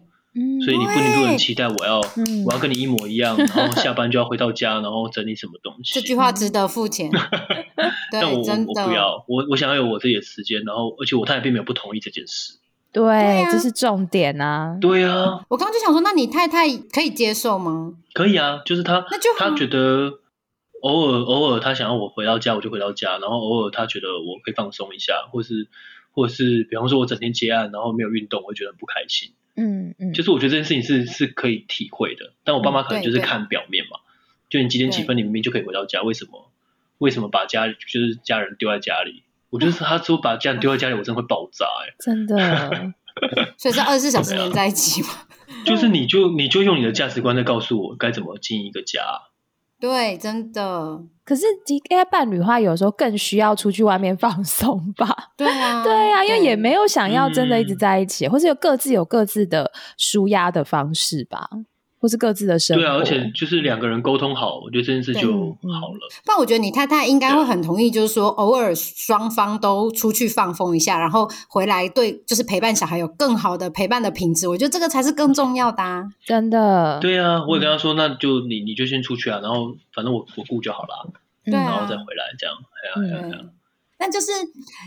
[0.64, 2.00] 所以你不能不很期待我要
[2.46, 5.94] 我要跟你一模一样，然后下班就要回到家，然后整理什么东西。
[5.94, 7.10] 这句话值得付钱。
[8.12, 12.58] 但我我不要，我我想要有我自己的时间，然后而且我太太并没有不同意这件事。
[12.90, 14.78] 对，这是重点啊。
[14.80, 15.44] 对啊。
[15.48, 17.92] 我刚刚就想说，那你太太可以接受吗？
[18.14, 20.20] 可以啊，就是他，那就他觉得
[20.82, 25.68] 偶尔偶尔他想要我回到家，我就回到家，然后偶尔他觉得我可以放松一下，或是
[26.12, 29.32] 或者是比方说我整天接案，然后没有运动，我会觉得很不开心。
[29.58, 33.98] 嗯嗯，就是我觉得这件事情是是可以体会的，但我爸妈可能就是看表面嘛，
[34.48, 36.50] 就你几点几分你明明就可以回到家，为什么
[36.98, 39.24] 为什么把家就是家人丢在家里？
[39.50, 42.94] 我就是 他说把家人丢在家里，我真的会爆炸哎，真的。
[43.58, 45.08] 所以是二十四小时黏在一起吗？
[45.66, 49.00] 就是你就你就用你的价值观在告诉我该怎么经营一个家。
[49.80, 51.00] 对，真的。
[51.24, 55.32] 可是 D A 伴侣的话，有时候更需要出去外面放松吧？
[55.36, 61.48] 对啊， 对啊，因为也没有想要真的一直在一起，或是有各自有各自的舒压的方式吧。
[62.00, 66.08] 或是各自的生活，对啊，而且就是两个人沟通好，我觉得这件事就好了。
[66.24, 74.46] 不然我觉得你太太应该会很同意，就是说偶尔双方都出去放风一下，然后回来对，就是陪伴小孩有更好的陪伴的品质。
[74.48, 76.98] 我觉得这个才是更重要的，啊，真的。
[77.00, 81.12] 对啊，我也跟他说，那就你你就先出去啊，然后反正我我顾就好了，
[81.44, 82.56] 然后再回来这样。
[82.56, 83.38] 哎呀哎呀。
[83.98, 84.30] 但就是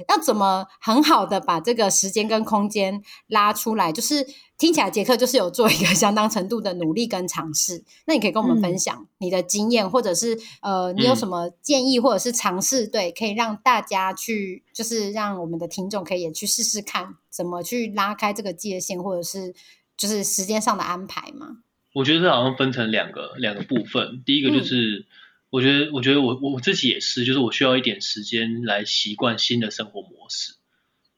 [0.08, 4.26] 要怎么很好的把这个时间跟空间拉出来，就是
[4.58, 7.84] 听起来杰克就是有做一个相当程度的努力跟尝试。
[8.08, 19.54] 那你可以跟我们分享你的经验，或者是呃，你有什么建议或者是尝试，对，可以让大家去，就是让我们的听众可以也去试试看，怎么去拉开这个界限，或者是
[19.98, 21.58] 就是时间上的安排吗？
[21.94, 25.06] 我觉得这好像分成两个两个部分，第一个就是。
[25.52, 30.54] 我觉得，我觉得我我自己也是，就是我需要一点时间来习惯新的生活模式。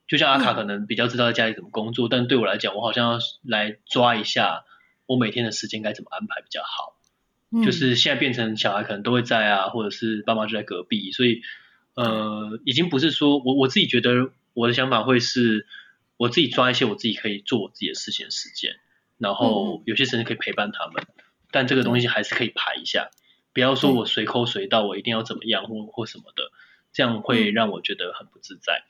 [0.08, 4.66] 就像阿卡可能比较知道在家里怎么工作，但对我来讲，我好像要来抓一下
[5.06, 7.00] 我每天的时间该怎么安排比较好。
[7.64, 11.44] 就是现在变成小孩可能都会在啊，或者是爸妈就在隔壁，所以
[11.94, 15.68] 呃，已经不是说我我自己觉得我的想法会是，
[16.18, 18.72] 我自己抓一些我自己可以做我自己的事情的时间，
[19.20, 21.06] 然后有些时间可以陪伴他们，
[21.52, 23.12] 但这个东西还是可以排一下。
[23.54, 26.52] 不要说我随口随到，我一定要怎么样或或什么的，
[26.92, 28.84] 这样会让我觉得很不自在。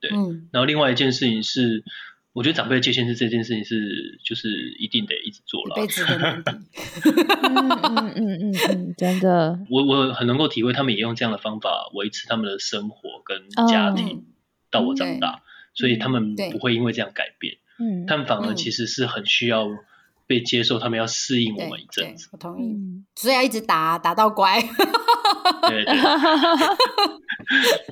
[0.00, 0.10] 对，
[0.52, 1.84] 然后另外一件事情是，
[2.32, 5.76] 我觉得长辈界限是这件事情是就是一定得一直做了。
[5.76, 6.42] 辈子的
[7.42, 9.58] 嗯嗯嗯嗯，真的。
[9.70, 14.24] 我我很能够体会，他们也用这样的方法维持他们的生活跟家庭
[14.70, 15.42] 到我长大，
[15.74, 17.58] 所以他们不会因为这样改变。
[17.78, 19.68] 嗯，他们反而其实是很需要。
[20.26, 22.28] 被接受，他们要适应我们一阵子。
[22.32, 22.76] 我同意，
[23.14, 24.60] 所以要一直打，打到乖。
[25.68, 25.84] 对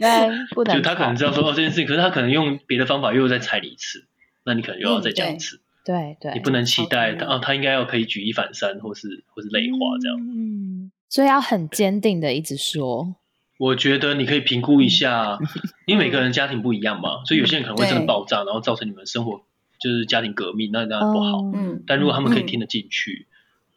[0.00, 0.76] 对，不能。
[0.76, 4.06] 就他可能知道说哦这件事情，可是他可能用别的方法又再踩你一次，
[4.44, 5.60] 那你可能又要再讲一次。
[5.84, 10.16] 对对，你不能期待他哦，他应该要可以举一反三，或是或是累化这样。
[10.20, 13.16] 嗯，所以要很坚定的一直说。
[13.58, 15.38] 我觉得你可以评估一下，
[15.86, 19.42] 因为每个人家庭不一样嘛，所以有些人可能会真的爆炸，然后造成你们生活。
[19.82, 21.42] 就是家庭革命，那那不好。
[21.54, 23.26] 嗯，但如果他们可以听得进去，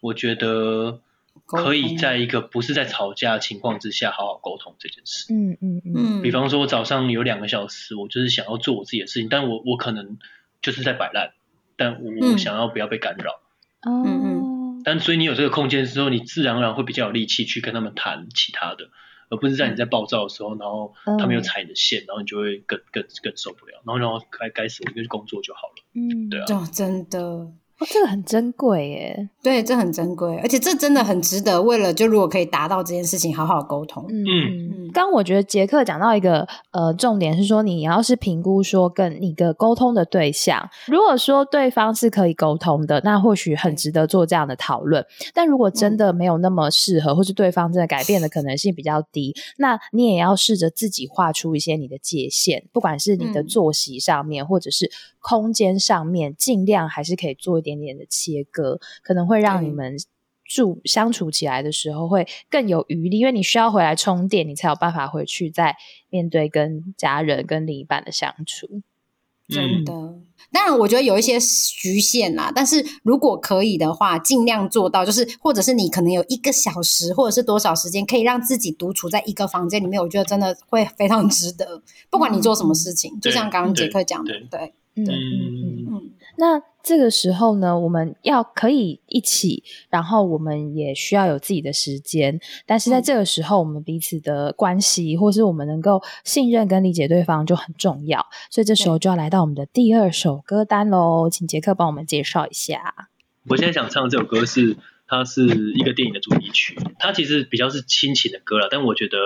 [0.01, 1.01] 我觉得
[1.45, 5.33] 可以在一个不是在吵架的情况之下好好沟通这件事。
[5.33, 6.21] 嗯嗯嗯。
[6.21, 10.17] 比方说，我早上有两个小时，我就是想要做我自己的事情，但我我可能
[10.61, 11.31] 就是在摆烂，
[11.75, 13.41] 但我想要不要被干扰。
[13.81, 14.81] 嗯嗯。
[14.83, 18.89] 但所以你有这个空间之后，你自然而然会比较有力气去跟他们谈其他的，
[19.29, 25.83] 而不是在你在暴躁的时候，然后他们又踩你的线，然后你就会更更更受不了，然后然后该该死我就去工作就好了。
[25.93, 26.69] 嗯，对啊。
[26.71, 27.51] 真的。
[27.77, 29.29] 哦，这个很珍贵耶。
[29.43, 31.61] 对，这很珍贵，而且这真的很值得。
[31.61, 34.05] 为了就如果可以达到这件事情，好好沟通。
[34.07, 45.05] 嗯，刚我觉得杰克讲到一个呃重点是说，你要是评估说跟你的沟通的对象，如果说对方是可以沟通的，那或许很值得做这样的讨论。
[45.33, 57.64] 但如果真的没有那么适合，或是对方真的改变的可能性比较低，那你也要试着自己画出一些你的界限，不管是你的作息上面，或者是空间上面，尽量还是可以做。
[57.65, 59.97] 点点的切割，可能会让你们
[60.45, 65.75] 住相处起来的时候会更有余力，因为你需要回来充电，你才有办法回去再
[66.09, 68.83] 面对跟家人、跟另一半的相处。
[69.47, 69.93] 真的，
[70.51, 81.79] 当然我觉得有一些局限啦，但是如果可以的话，尽量做到，就是或者是你可能有一个小时或者是多少时间，可以让自己独处在一个房间里面，我觉得真的会非常值得。
[82.09, 85.85] 不管你做什么事情，就像刚刚杰克讲的，对，对，嗯。
[85.91, 86.11] 嗯。
[86.37, 92.39] 那这个时候呢，我们要可以一起，然后我们也需要有自己的时间。
[92.67, 98.23] 但是在这个时候，我们彼此的关系，或是我们能够信任跟理解对方就很重要。
[98.51, 103.09] 所以这时候就要来到我们的第二首歌单喽，请杰克帮我们介绍一下。
[103.49, 104.77] 我现在想唱这首歌是，
[105.07, 109.17] 它是一个电影的主题曲，它其实比较是亲情的歌了，但我觉得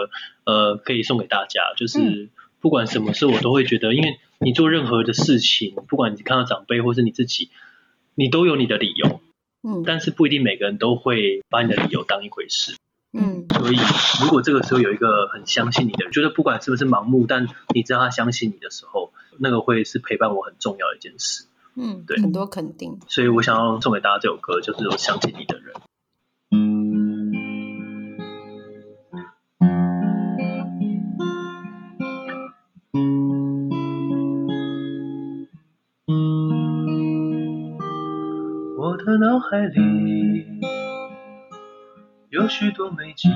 [0.45, 2.30] 呃可以送给大家，就是
[2.62, 4.18] 不管什么事，我都会觉得，因为。
[4.40, 7.50] 你做任何的事情，不管你看到长辈或是你自己，
[8.16, 9.22] 你都有你的理由，
[9.64, 12.78] 嗯，但是不一定每个人都会把你的理由当一回事，
[13.12, 13.78] 嗯，所以
[14.22, 25.74] 如果这个时候有一个很相信你的人，觉得不管是不是盲目，但你知道他相信你的时候，那个会是陪伴我很重要的一件事，嗯，对，很多肯定，所以我想要送给大家这首歌，就是我相信你的人。
[26.52, 26.89] 的
[39.52, 40.45] 海里
[42.30, 43.32] 有许多美景，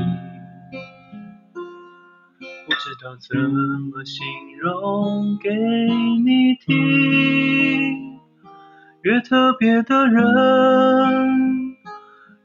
[2.68, 4.24] 不知道怎么形
[4.60, 8.20] 容给你听。
[9.02, 10.24] 越特别的人，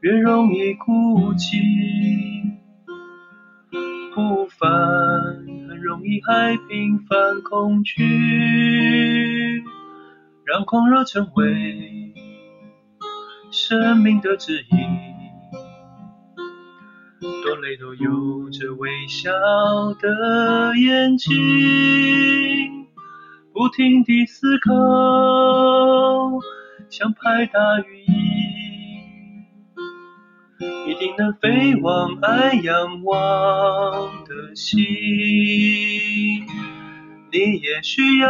[0.00, 2.56] 越容易孤寂，
[4.14, 4.66] 不凡
[5.68, 9.62] 很容易害平凡恐惧，
[10.46, 11.97] 让狂热成为。
[13.50, 14.78] 生命的指引，
[17.42, 19.30] 多累都有着微笑
[19.98, 21.34] 的眼睛，
[23.54, 24.74] 不停地思考，
[26.90, 28.12] 像拍打羽翼，
[30.90, 34.78] 一定能飞往爱仰望的心。
[37.30, 38.28] 你也需要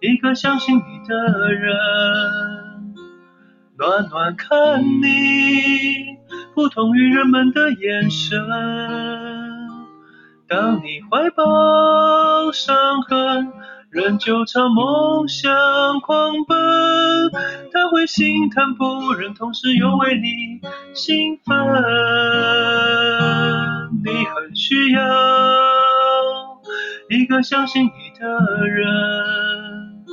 [0.00, 1.14] 一个相信你的
[1.52, 2.61] 人。
[3.82, 6.16] 暖暖看你，
[6.54, 8.38] 不同于人们的眼神。
[10.48, 13.52] 当你怀抱伤痕，
[13.90, 15.50] 仍旧朝梦想
[16.00, 16.56] 狂奔，
[17.72, 20.60] 他会心疼不忍，同时又为你
[20.94, 21.58] 兴奋。
[24.04, 25.02] 你很需要
[27.10, 28.28] 一个相信你的
[28.68, 30.04] 人，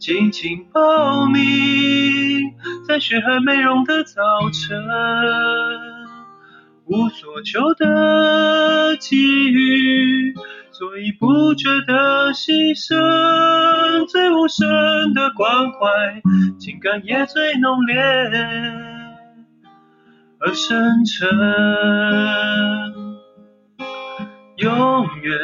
[0.00, 2.37] 紧紧抱你。
[2.86, 4.82] 在雪还没融的早晨，
[6.86, 9.16] 无所求的给
[9.50, 10.34] 予，
[10.72, 12.96] 所以不觉得牺牲。
[14.06, 14.66] 最无声
[15.14, 16.22] 的关怀，
[16.58, 18.00] 情感也最浓烈
[20.40, 21.28] 而深沉。
[24.56, 25.38] 永远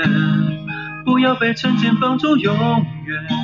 [1.04, 2.56] 不要被成见绑住，永
[3.06, 3.43] 远。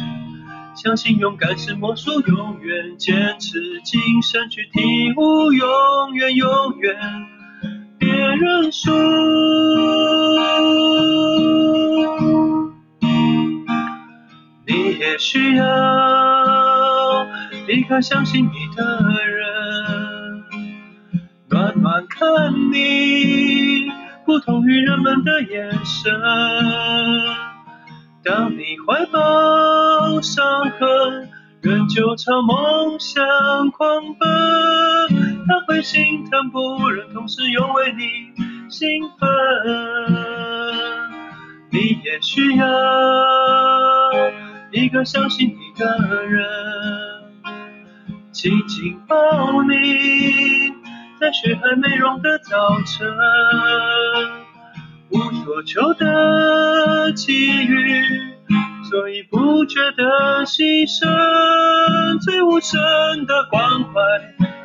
[0.82, 6.96] 相信勇敢是魔术，永远坚持精神去体悟，永远永远
[7.98, 8.90] 别认输。
[14.66, 17.26] 你也需要
[17.68, 18.82] 一个相信你的
[19.26, 20.44] 人，
[21.50, 23.92] 暖暖看你，
[24.24, 26.10] 不同于人们的眼神。
[28.22, 29.18] 当你怀抱
[30.22, 31.28] 伤痕，
[31.60, 33.22] 仍旧朝梦想
[33.70, 34.28] 狂奔，
[35.46, 38.32] 他会心疼，不忍同时又为你
[38.70, 39.28] 兴奋。
[41.72, 42.66] 你也需要
[44.72, 46.42] 一个相信你的人，
[48.32, 50.72] 紧紧抱你，
[51.20, 53.08] 在雪还没融的早晨，
[55.10, 58.29] 无所求的际遇，
[58.90, 62.76] 所以不觉得牺牲，最无声
[63.24, 64.00] 的关怀，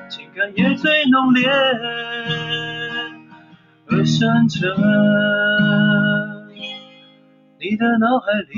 [0.09, 1.47] 情感也最浓烈
[3.87, 4.67] 而深沉。
[7.59, 8.57] 你的脑海里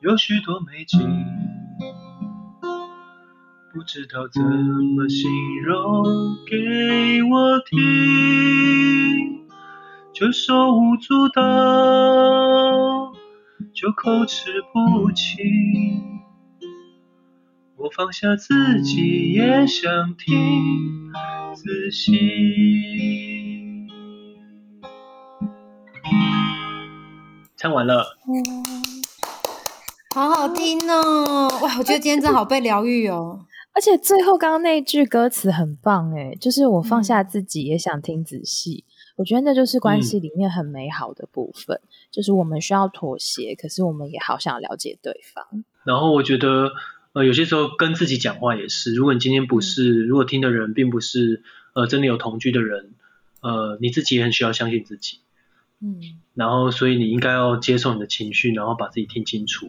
[0.00, 1.00] 有许多美景，
[3.72, 5.30] 不知道怎么形
[5.64, 6.04] 容
[6.46, 7.78] 给我听，
[10.12, 11.42] 就手舞足蹈，
[13.76, 16.18] 就口齿不清。
[17.76, 21.12] 我放下自己也想听，
[21.54, 22.16] 仔细。
[27.58, 28.16] 唱完了，
[30.14, 31.46] 好好听哦！
[31.60, 33.40] 哇，我觉得今天真好被疗愈哦。
[33.74, 38.86] 而且最后刚刚那句歌词很棒哎，就是我放下自己也想听仔细。
[39.16, 45.64] 我觉得那就是关系里面很美好的部分，就是我们需要妥协，可是我们也好想了解对方。
[45.84, 46.72] 然后我觉得，
[47.14, 51.42] 呃，有些时候跟自己讲话也是，如果你今天不是，如果听的人并不是，
[51.74, 52.92] 呃，真的有同居的人，
[53.40, 55.20] 呃，你自己也很需要相信自己。
[55.80, 56.00] 嗯，
[56.34, 59.66] 然后所以你应该要接受你的情绪，然后把自己听清楚。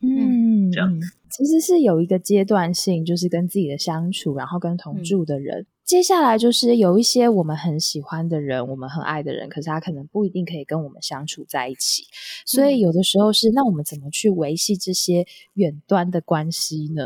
[0.00, 0.98] 嗯，这样
[1.30, 5.66] 其实是有一个阶段性，就是跟自己的相处，然后跟同住的人。
[5.86, 12.02] 接下来就是有一些我们很喜欢的人，我们很爱的人，可是他可能不一定可以跟我们相处在一起。
[12.44, 15.24] 所以有的时候是，那我们怎么去维系这些
[15.54, 17.04] 远端的关系呢？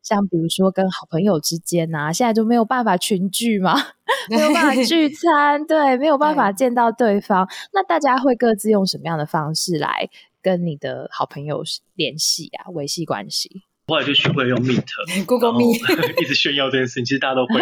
[0.00, 3.74] 像比如说跟好朋友之间啊，现在就没有办法群聚嘛，
[4.30, 7.48] 没有办法聚餐，对，没有办法见到对方。
[7.72, 10.08] 那大家会各自用什么样的方式来
[10.40, 11.64] 跟你的好朋友
[11.96, 13.64] 联系啊，维系关系？
[13.90, 15.82] 后来就学会用 Meet，Google Meet，
[16.22, 17.60] 一直炫耀这件事情，其实大家都会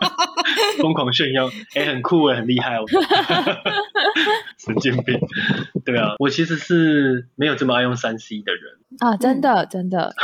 [0.80, 2.84] 疯狂炫耀，哎，很酷哎，很厉害哦，
[4.58, 5.20] 神经病，
[5.84, 10.14] 对啊，我其实是没有这么爱用三 C 的人啊，真的真的，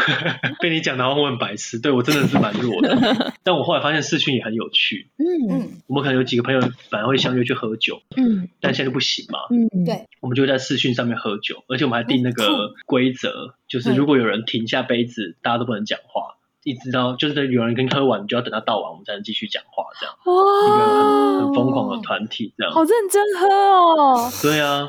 [0.60, 6.60] 被你讲的我很白痴，对我真的是蛮弱的，但我后来发现视讯也很有趣，嗯嗯，我们可能有几个朋友
[6.90, 15.36] 反而会相约去喝酒，嗯，但现在不行嘛，嗯对，我们就在视讯上面喝酒，而且我们还定那个规则，就是如果有人停下杯子。
[15.42, 20.14] 大家都不能讲话，一直到就是有人跟喝完，你就要等他倒完，我们才能继续讲话，这样。
[20.24, 20.32] 哇，
[20.66, 22.72] 一个很很疯狂的团体，这样。
[22.72, 24.30] 好认真喝哦。
[24.42, 24.88] 对啊，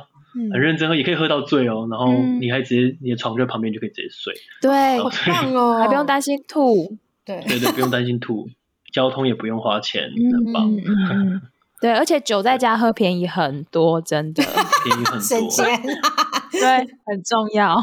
[0.51, 1.87] 很认真喝，也可以喝到醉哦。
[1.91, 4.33] 然后你还直接你的床就在旁边就可以直接睡。
[4.61, 6.97] 对，好棒哦， 还不用担心吐。
[7.23, 8.47] 对对对，不用担心吐，
[8.91, 10.71] 交通也不用花钱，很棒。
[11.79, 14.43] 对，而且酒在家喝便宜很多，真的
[14.83, 15.65] 便宜很多，省钱。
[16.51, 17.75] 对，很重要。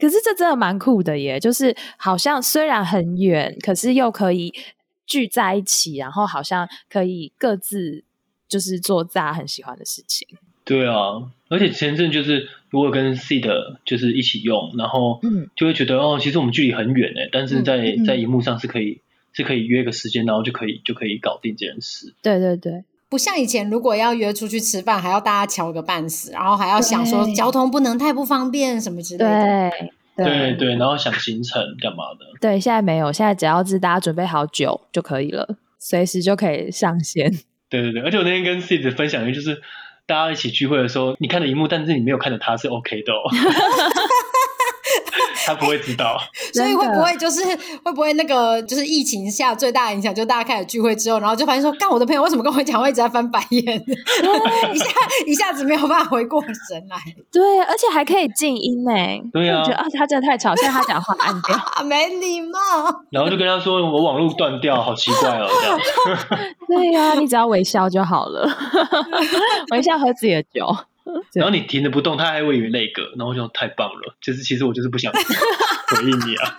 [0.00, 4.52] 可是这真的蛮酷的耶，就是好像虽然很远，可是又可以
[5.06, 8.04] 聚在一起，然后好像可以各自
[8.46, 10.28] 就是做大家很喜欢的事情。
[10.64, 19.00] 对啊，而且前阵就是如果跟 C 的就是一起用，然后嗯，就会觉得哦，其实我们距离很远哎，但是在在荧幕上是可以
[19.32, 22.14] 是可以约个时间，然后就可以就可以搞定这件事。
[22.22, 22.84] 对对对。
[23.10, 29.70] 不像以前，如果要约出去吃饭，还要大家瞧个半死，然后还要想说交通不能太不方便什么之类的。
[30.16, 32.26] 对对对，然后想行程干嘛的？
[32.40, 37.30] 对，现在没有，现在只要是大家准备好酒就可以了，随时就可以上线。
[37.70, 39.60] 对对对，而且我那天跟 s i d 分享的就是
[40.06, 43.12] 大家一起聚会的时候，你看着荧幕，但是你没有看着他是 OK 的。
[45.48, 46.18] 他不会知道，
[46.52, 47.42] 所以会不会就是
[47.82, 53.64] 会不会那个就是疫情下最大的影响，就大家开始聚会之后，然后就发现说，干我的朋友为什么跟我讲我一直在翻白眼，
[54.74, 54.86] 一下
[55.26, 56.96] 一下子没有办法回过神来。
[57.32, 58.90] 对，而且还可以静音呢。
[59.32, 62.58] 对啊，觉得啊，他真的太吵，现在他讲话按掉， 没礼貌。
[63.10, 65.78] 然后就跟他说，我网络断掉，好奇怪哦，这样。
[66.68, 68.46] 对呀，你只要微笑就好了，
[69.70, 70.66] 微笑喝自己的酒。
[71.34, 74.16] 然后你停着不动，他还会以为那个，然后就太棒了。
[74.20, 75.12] 就是其实我就是不想
[75.94, 76.58] 回应你啊。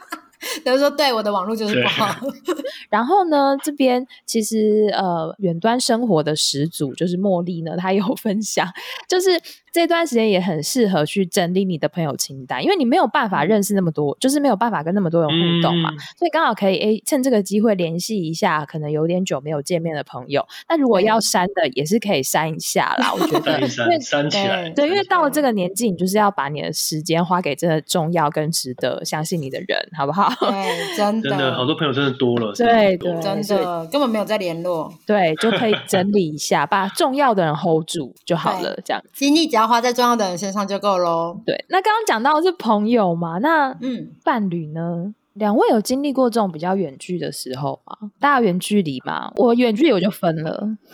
[0.64, 2.16] 他说：“对，我的网络就是不好。”
[2.90, 8.66] 然后呢，这边其实呃，远端生活的始祖就是茉莉呢，她有分享，
[9.08, 9.30] 就是
[9.72, 20.46] 这段时间也很适合去整理你的朋友清单，因为你没有办法认识那么多，就是没有办法跟那么多人互动嘛，所以刚好可以诶趁这个机会联系一下，可能有点久没有见面的朋友。
[20.68, 23.14] 那如果要删的，也是可以删一下啦。
[23.14, 30.32] 我觉得， 因为删起来，对，因为到了这个年纪，你就是要把你的时间花给真的重要跟值得相信你的人，好不好？
[30.40, 41.38] 对，真的，真的好多朋友真的多了，对对，真的根本没有在联络，对，就可以整理一下，把重要的人 hold 住就好了，这样精力只要花在重要的人身上就够喽。
[41.46, 45.14] 对，那刚刚讲到的是朋友嘛，那嗯，伴侣呢？
[45.34, 48.10] 两位有经历过这种比较远距的时候吗？
[48.20, 50.68] 大远距离嘛，我远距离我就分了，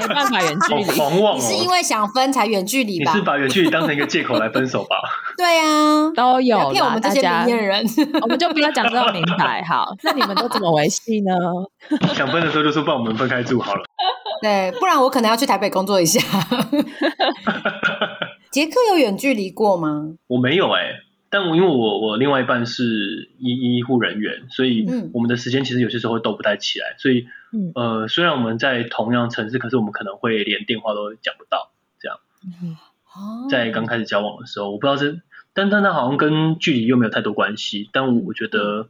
[0.00, 0.84] 没办法远距离。
[0.84, 3.12] 狂妄，你是因为想分才远距离吧？
[3.12, 4.96] 你是把远距离当成一个借口来分手吧？
[5.38, 7.84] 对啊，都有骗我们这些明眼人，
[8.22, 9.62] 我们就不要讲这么明白。
[9.62, 11.32] 好，那你们都怎么维系呢？
[12.14, 13.82] 想分的时候就说帮我们分开住好了。
[14.42, 16.20] 对，不然我可能要去台北工作一下。
[18.50, 20.14] 杰克有远距离过吗？
[20.28, 21.00] 我没有哎。
[21.28, 27.26] 但我因为我我另外一半是医医护人员，所以我们的时间其实有些时候会都不太起来，所以
[27.74, 32.18] 呃虽然我们在同样城市，可是我们可能会连电话都讲不到这样。
[33.50, 35.20] 在刚开始交往的时候，我不知道是，
[35.52, 37.90] 但但它好像跟距离又没有太多关系。
[37.92, 38.88] 但我觉得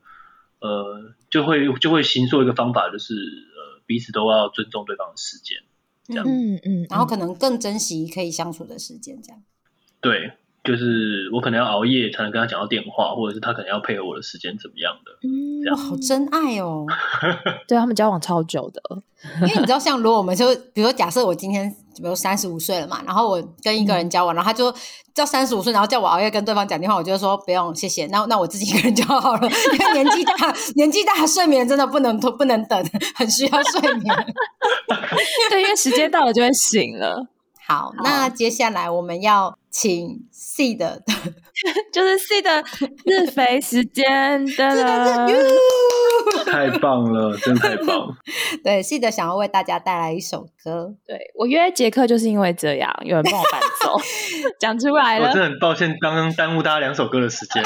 [0.60, 3.55] 呃就会就会行做一个方法，就是呃
[3.86, 5.58] 彼此都要尊重对方的时间，
[6.04, 6.26] 这样。
[6.26, 9.42] 嗯嗯，然后可能更珍惜可以相处的时间，这样。
[10.00, 10.32] 对。
[10.66, 15.12] 就是我可能要熬夜才能跟他讲到电话，或者是他可能要配合我的时间怎么样的，
[15.62, 16.84] 这样好真爱哦。
[17.68, 18.80] 对他们交往超久的，
[19.42, 24.74] 因为你知道，像如果我们就比如说假设我今天比如三十五岁了嘛，然后我跟一个人交往，然后他就
[25.14, 29.48] 叫三十五岁，然后叫我熬夜跟对方讲电话，我就说不用谢谢，那那我自己一个人就好了。
[29.72, 34.16] 因为年纪大，年纪大睡眠真的不能不能等，很需要睡眠。
[35.50, 37.26] 对，因为时间到了就会醒了。
[37.66, 41.02] 好，那接下来我们要请 C 的，
[41.92, 42.64] 就是 C 的
[43.04, 45.28] 日肥时间的，
[46.46, 48.08] 太棒了，真太棒！
[48.64, 50.94] 对，C 的想要为大家带来一首歌。
[51.06, 54.00] 对我约杰克就是因为这样，有人帮我伴奏，
[54.58, 55.28] 讲出来了。
[55.28, 57.62] 我真的很抱歉，刚刚耽误大家两首歌的时间。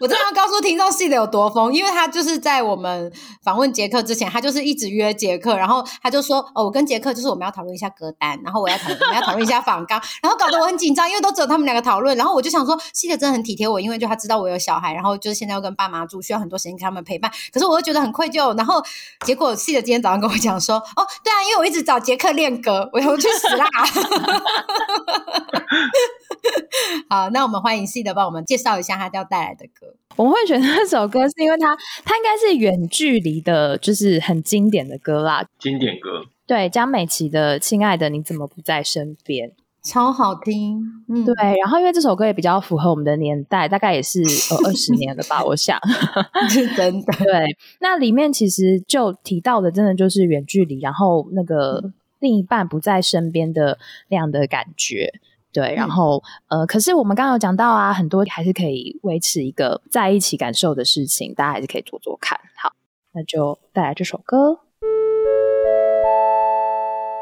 [0.00, 3.12] 我真的要告诉听众，C 的有多疯，因为他就是在我们
[3.44, 12.14] 访问杰克之前，他就是一直约杰克，然后他就说：“哦，我跟杰克就是我们要讨论一下歌单，然后我要讨我们要讨论一下访纲，然后搞得我很紧张，因为都只有他们两个讨论。
[12.16, 17.30] 然后我就想说，C 的真的很体贴我，因为就他知道我有小孩，然后就是现在要跟爸妈住，需要很多时间跟他们陪伴。
[17.50, 18.54] 可是我又觉得很愧疚。
[18.56, 18.82] 然后
[19.24, 23.66] 结果 C 的今天早上跟我讲说：“哦，对啊，因为我一直找杰克练歌，我要去死啦！”
[27.08, 29.94] 好，那我们欢迎西的帮我们介绍一下他要带来的歌。
[30.16, 31.74] 我们会选这首歌，是因为它
[32.04, 35.44] 它应该是远距离的，就是很经典的歌啦。
[35.58, 39.48] 经典歌，对，江美琪的《亲爱的你怎么不在身边》，
[39.84, 40.80] 超好听。
[41.08, 41.34] 嗯，对。
[41.62, 44.20] 然后因为这首歌也比较符合我们的年代，大概也是
[44.50, 45.78] 呃二十年了吧，我想
[46.48, 47.12] 是真的。
[47.22, 53.78] 对，那里面其实就提到的，真的就是远距离，然后那个另一半不在身边的
[54.08, 55.12] 那样的感觉。
[55.52, 62.40] 对，然后呃，可是我们刚刚有讲到啊，很多还是可以维持一个在一起感受的事情，大家还是可以做做看。
[62.56, 62.72] 好，
[63.12, 64.63] 那就带来这首歌。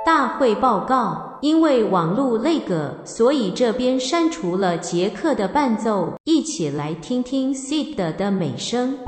[0.04, 8.98] 大会报告，因为网络那个，所以这边删除了杰克的伴奏，一起来听听 Sid 的美声。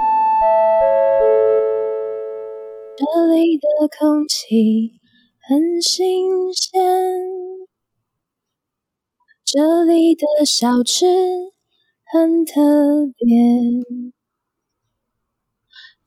[2.96, 3.66] 这里的
[3.98, 5.00] 空气
[5.48, 6.80] 很新鲜。
[9.44, 11.06] 这里的小吃
[12.12, 12.60] 很特
[13.16, 13.26] 别，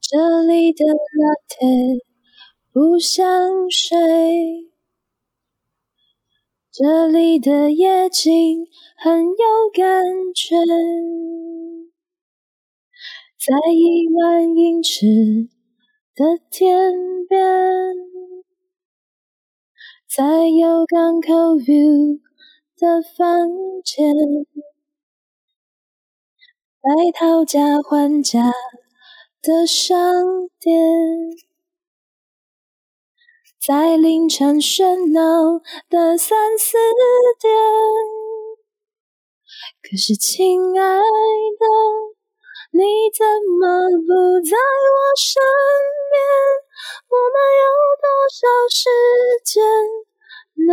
[0.00, 2.00] 这里的 latte
[2.72, 3.96] 不像水，
[6.80, 10.54] 这里的夜景很有感觉，
[13.36, 15.04] 在一万英尺
[16.14, 17.40] 的天边，
[20.08, 22.20] 在有港口 view。
[22.76, 23.48] 的房
[23.84, 24.14] 间，
[26.80, 28.52] 在讨价还价
[29.42, 30.78] 的商店，
[33.68, 35.60] 在凌晨喧闹
[35.90, 36.78] 的三四
[37.38, 37.52] 点。
[39.82, 41.66] 可是，亲爱的，
[42.72, 42.80] 你
[43.12, 43.26] 怎
[43.60, 45.42] 么不在我身
[46.08, 46.16] 边？
[47.10, 47.68] 我们有
[48.00, 48.40] 多少
[48.70, 48.88] 时
[49.44, 49.60] 间？
[50.66, 50.72] 能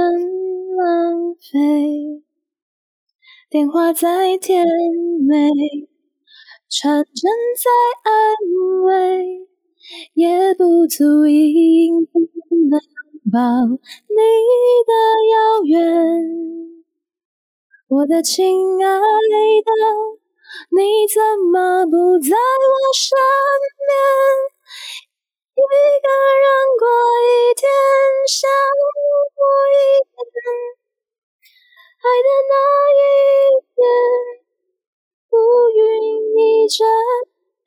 [0.78, 2.24] 浪费，
[3.50, 5.52] 电话再甜美，
[6.70, 7.70] 传真再
[8.10, 8.14] 安
[8.86, 9.50] 慰，
[10.14, 12.70] 也不足以应付拥
[13.32, 14.18] 抱你
[14.86, 14.92] 的
[15.32, 15.76] 遥远。
[17.88, 19.72] 我的亲爱的，
[20.72, 21.22] 你怎
[21.52, 23.16] 么不在我身
[23.86, 23.90] 边？
[25.56, 26.08] 一个
[26.44, 26.46] 人
[26.80, 26.84] 过
[27.22, 27.64] 一天
[28.28, 28.50] 像
[29.36, 29.40] 过
[29.72, 29.74] 一
[30.12, 30.20] 天，
[32.02, 32.54] 爱的那
[32.92, 33.00] 一
[33.76, 33.78] 天，
[35.32, 35.34] 乌
[35.70, 35.80] 云
[36.36, 36.76] 一整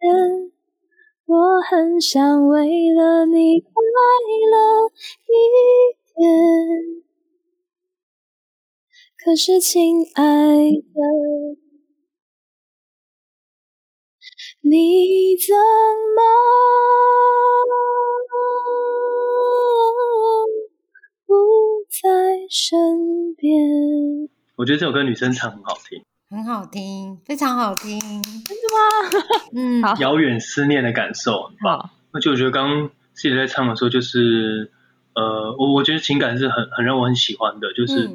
[0.00, 0.52] 天，
[1.28, 3.70] 我很想为了你快
[4.50, 4.88] 乐
[5.26, 5.30] 一
[6.16, 7.04] 点。
[9.22, 10.22] 可是，亲爱
[10.72, 11.58] 的。
[14.62, 15.54] 你怎
[16.16, 16.20] 么
[21.26, 21.34] 不
[21.90, 24.30] 在身边？
[24.56, 29.24] 我觉得这首歌女生唱很好听，很好听，非常好听，真的吗？
[29.54, 29.96] 嗯，好。
[29.96, 31.90] 遥远思念的感受，很棒。
[32.12, 34.70] 而且我觉得刚刚自己在唱的时候，就是
[35.14, 38.10] 呃，我我觉得情感是很很让我很喜欢的，就是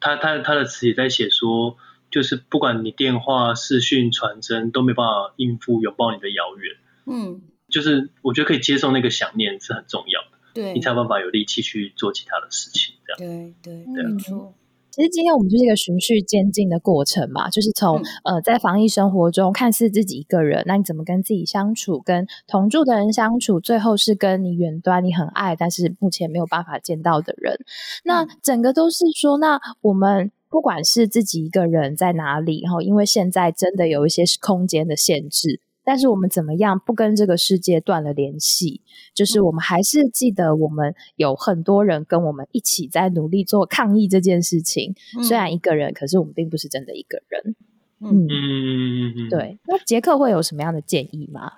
[0.00, 1.76] 他他他的词也在写说。
[2.10, 6.76] 就是不管你电话、视讯、传真都没办法应付拥抱你的遥远，
[7.06, 14.54] 嗯，就是我觉得可以接受那个想念是很重要的，对，你才有办法有力气去做其他的事情，这样，对对对，没错。
[14.94, 27.58] 其实今天我们就是一个循序渐进的过程嘛，就是从呃在防疫生活中看似自己一个人，那你怎么跟自己相处，跟同住的人相处，最后是跟你远端你很爱，但是目前没有办法见到的人，
[28.04, 30.30] 那整个都是说，那我们。
[30.50, 38.80] 不管是自己一个人在哪里，然后因为现在真的有一些空间的限制，但是我们怎么样不跟这个世界断了联系？
[39.12, 44.94] 就是我们还是记得我们有很多人跟我们一起在努力做抗议这件事情。
[45.22, 47.54] 虽然一个人，可是我们并不是真的一个人。
[48.00, 49.58] 嗯嗯，对。
[49.66, 51.52] 那杰克会有什么样的建议吗？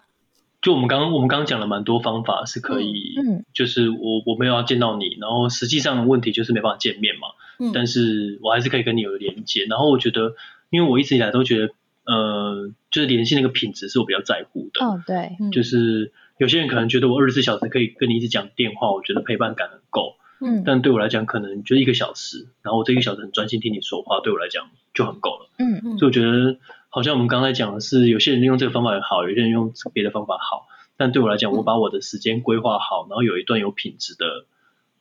[0.63, 7.29] 就我们刚刚我们刚刚讲了蛮多方法是可以，嗯，就是我我没有要见到你，然后实际上问题就是没办法见面嘛。
[7.59, 10.35] 嗯但是我还是可以跟你有连接，然后我觉得，
[10.71, 11.73] 因为我一直以来都觉得，
[12.07, 14.85] 呃，就是联系那个品质是我比较在乎的。
[14.85, 20.17] 哦，对，就是有些人可能觉得我二十四小时可以跟你一直讲电话，我觉得陪伴感很够。
[20.41, 25.51] 嗯，但对我来讲，可能就一个小时，然后我这一个小时很专心听你说话，对我来讲就很够了。
[25.59, 34.47] 嗯嗯，所以我觉得，好像我们刚才讲的是，有些人用这个方法也好，有些人用别的方法好，但对我来讲，我把我的时间规划好，然后有一段有品质的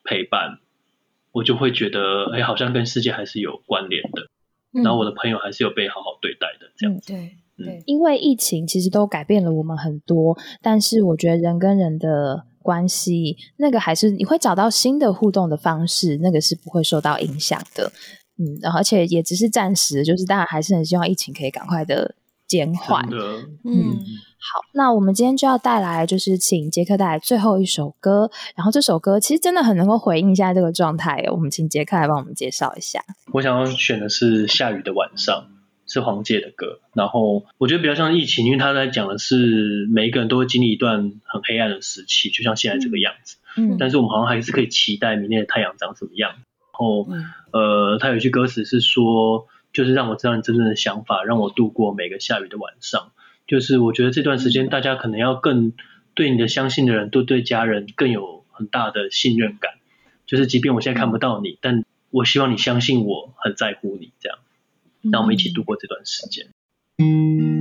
[0.04, 0.60] 陪伴。
[1.34, 4.30] 我就会觉得，哎，好像跟世界还是有关联的，
[4.84, 7.14] 然后我的朋友还是有被好好对待的，这样子。
[7.14, 17.92] 对对，因为疫情其实都改变了我们很多，但是我觉得人跟人的关系，那个还是你会找到新的互动的方式，那个是不会受到影响的。
[18.38, 22.16] 嗯，而且也只是暂时，就是当然还是很希望疫情可以赶快的
[22.48, 23.08] 减缓。
[23.64, 24.00] 嗯。
[24.54, 28.30] 好，那我们今天就要带来，就是请杰克带来最后一首歌。
[28.56, 31.26] 然后这首歌其实真的很能够回应一下这个状态。
[31.32, 33.02] 我们请杰克来帮我们介绍一下。
[33.32, 35.48] 我想要选的是《下雨的晚上》，
[35.92, 36.80] 是黄玠的歌。
[36.94, 43.38] 然后我觉得比较像疫情，因为他在讲的是每一个人都会经历一段很黑暗的时期，就像现在这个样子。
[43.58, 43.78] 嗯。
[43.80, 46.30] 但是我们好像还是可以期待明天的太阳长什么样。
[46.32, 46.40] 然
[46.74, 47.08] 后，
[47.52, 53.12] 呃，他有一句歌词是说，就是让我知道你真正的想法，让我度过每个下雨的晚上。
[53.48, 55.74] 就是我觉得这段时间，大家可能要更
[56.14, 59.74] 对你的相信的人，都对家人更有很大的信任感。
[60.26, 64.40] 就是即便我现在看不到你，但我希望你相信我很在乎你，这样，
[65.12, 66.48] 让我们一起度过这段时间。
[66.98, 67.55] 我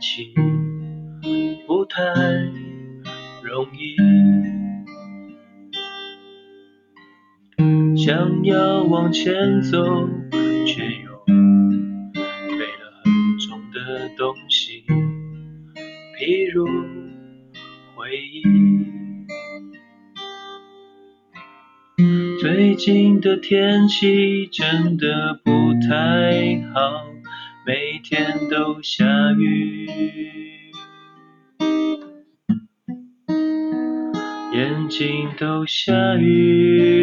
[0.00, 0.32] 感情
[1.66, 2.02] 不太
[3.42, 3.94] 容易，
[7.98, 10.08] 想要往前走，
[10.64, 14.84] 却又背了很重的东西，
[16.18, 16.64] 譬如
[17.94, 18.42] 回忆。
[22.40, 27.09] 最近的天气真的不太好。
[27.66, 29.04] 每天都下
[29.38, 29.86] 雨，
[34.54, 36.94] 眼睛都下雨，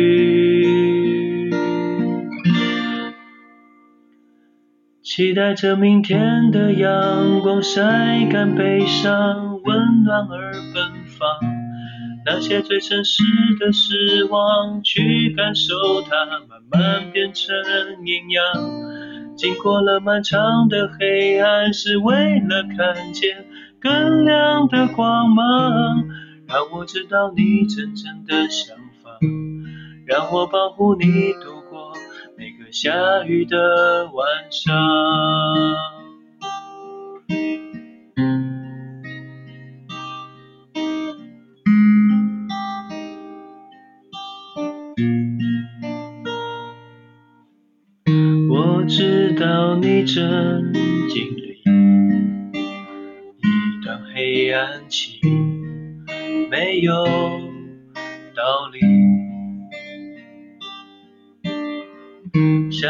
[5.04, 11.30] 期待着明天的阳光晒干悲伤，温暖而奔放。
[12.26, 13.24] 那些最真实
[13.60, 17.56] 的失望，去感受它，慢慢变成
[18.06, 18.87] 营养。
[19.38, 23.46] 经过了漫长的黑暗，是为了看见
[23.80, 26.04] 更亮的光芒。
[26.48, 29.12] 让我知道你真正的想法，
[30.06, 31.94] 让我保护你度过
[32.38, 32.72] 每个。
[32.72, 35.97] 下雨的晚上。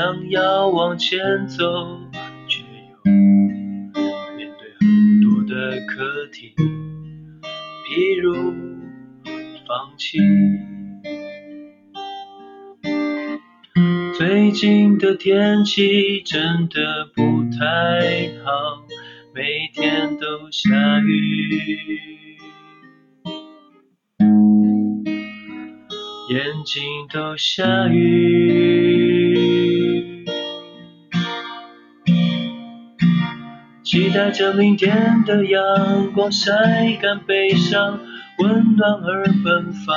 [0.07, 1.65] 想要往前走，
[2.47, 3.11] 却又
[4.37, 6.53] 面对很多的课题，
[7.83, 8.55] 譬如
[9.67, 10.17] 放弃。
[14.17, 18.85] 最近的天气真的不太好，
[19.35, 22.37] 每天都下雨，
[26.29, 26.81] 眼睛
[27.11, 29.36] 都下雨，
[33.87, 38.01] 期待着明天的阳光晒干悲伤，
[38.37, 39.95] 温暖而奔放。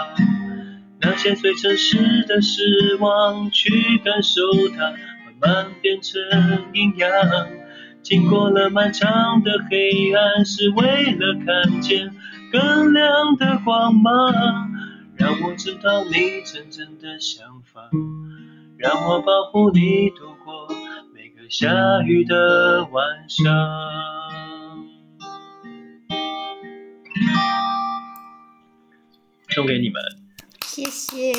[1.01, 4.43] 那些最真实的失望，去感受
[4.76, 6.22] 它，慢慢变成
[6.72, 7.11] 营养。
[8.01, 12.14] 经过了漫长的黑暗，是为了看见
[12.53, 14.32] 更亮的光芒。
[15.16, 17.91] 让我知道你真正的想法，
[18.78, 20.39] 让我保护你度过
[21.51, 23.53] 下雨的晚上。
[29.48, 30.01] 送给你们。
[30.64, 31.34] 谢谢，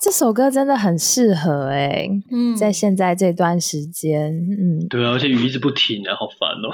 [0.00, 6.70] 这首歌真的很适合哎，嗯，在现在这段时间，嗯，对啊，而且雨一直不停啊，好烦哦。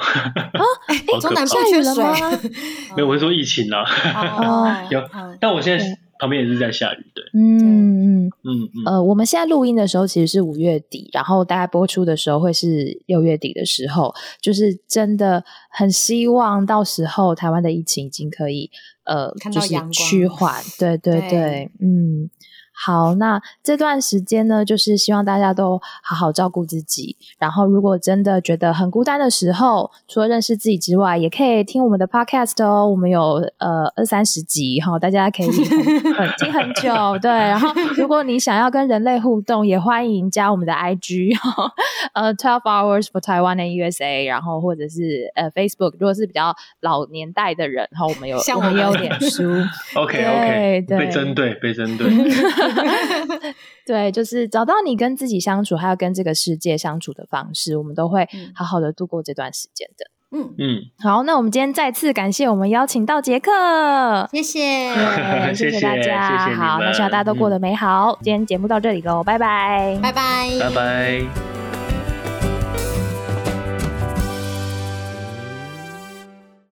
[0.52, 2.12] 啊， 哎，中南下雨了吗？
[2.94, 3.82] 没有，我是说疫情啊。
[4.36, 5.02] 哦， 有，
[5.40, 8.84] 但我现在旁边也是在下雨，对，嗯嗯嗯嗯。
[8.86, 18.70] 呃，我们现在录音的时候其实是五月底，然后大家播出的时候会是六月底的时候，就是真的很希望到时候台湾的疫情已经可以。
[19.04, 22.30] 呃，就是趋缓，对对对，嗯。
[22.76, 27.16] 好，那这段时间呢，就是希望大家都好好照顾自己。
[27.38, 32.88] 然后，如果真的觉得很孤单的时候，除了认识自己之外，也可以听我们的 podcast 哦。
[32.90, 37.18] 我们有呃二三十集哈，大家可以听很久。
[37.22, 41.38] 对，然后如果你想要跟人类互动，也欢迎加我们的 IG，
[42.12, 44.24] 呃，twelve hours for Taiwan and USA。
[44.26, 49.44] 然后或者是呃 Facebook，如果是比较老年代的人，然后我们有我们有脸书。
[49.94, 52.10] OK OK，被针对，被针对。
[53.86, 60.06] 对，就是找到你跟自己相处，还有跟这个世界相处的方式，我们都会好好的度过这段时间的。
[60.36, 64.92] 嗯嗯，好，那我们今天再次感谢我们邀请到杰克，谢谢，
[65.54, 66.52] 谢谢大家。
[66.56, 68.18] 好，那希望大家都过得美好。
[68.20, 71.63] 今天节目到这里喽，拜拜，拜拜，拜拜。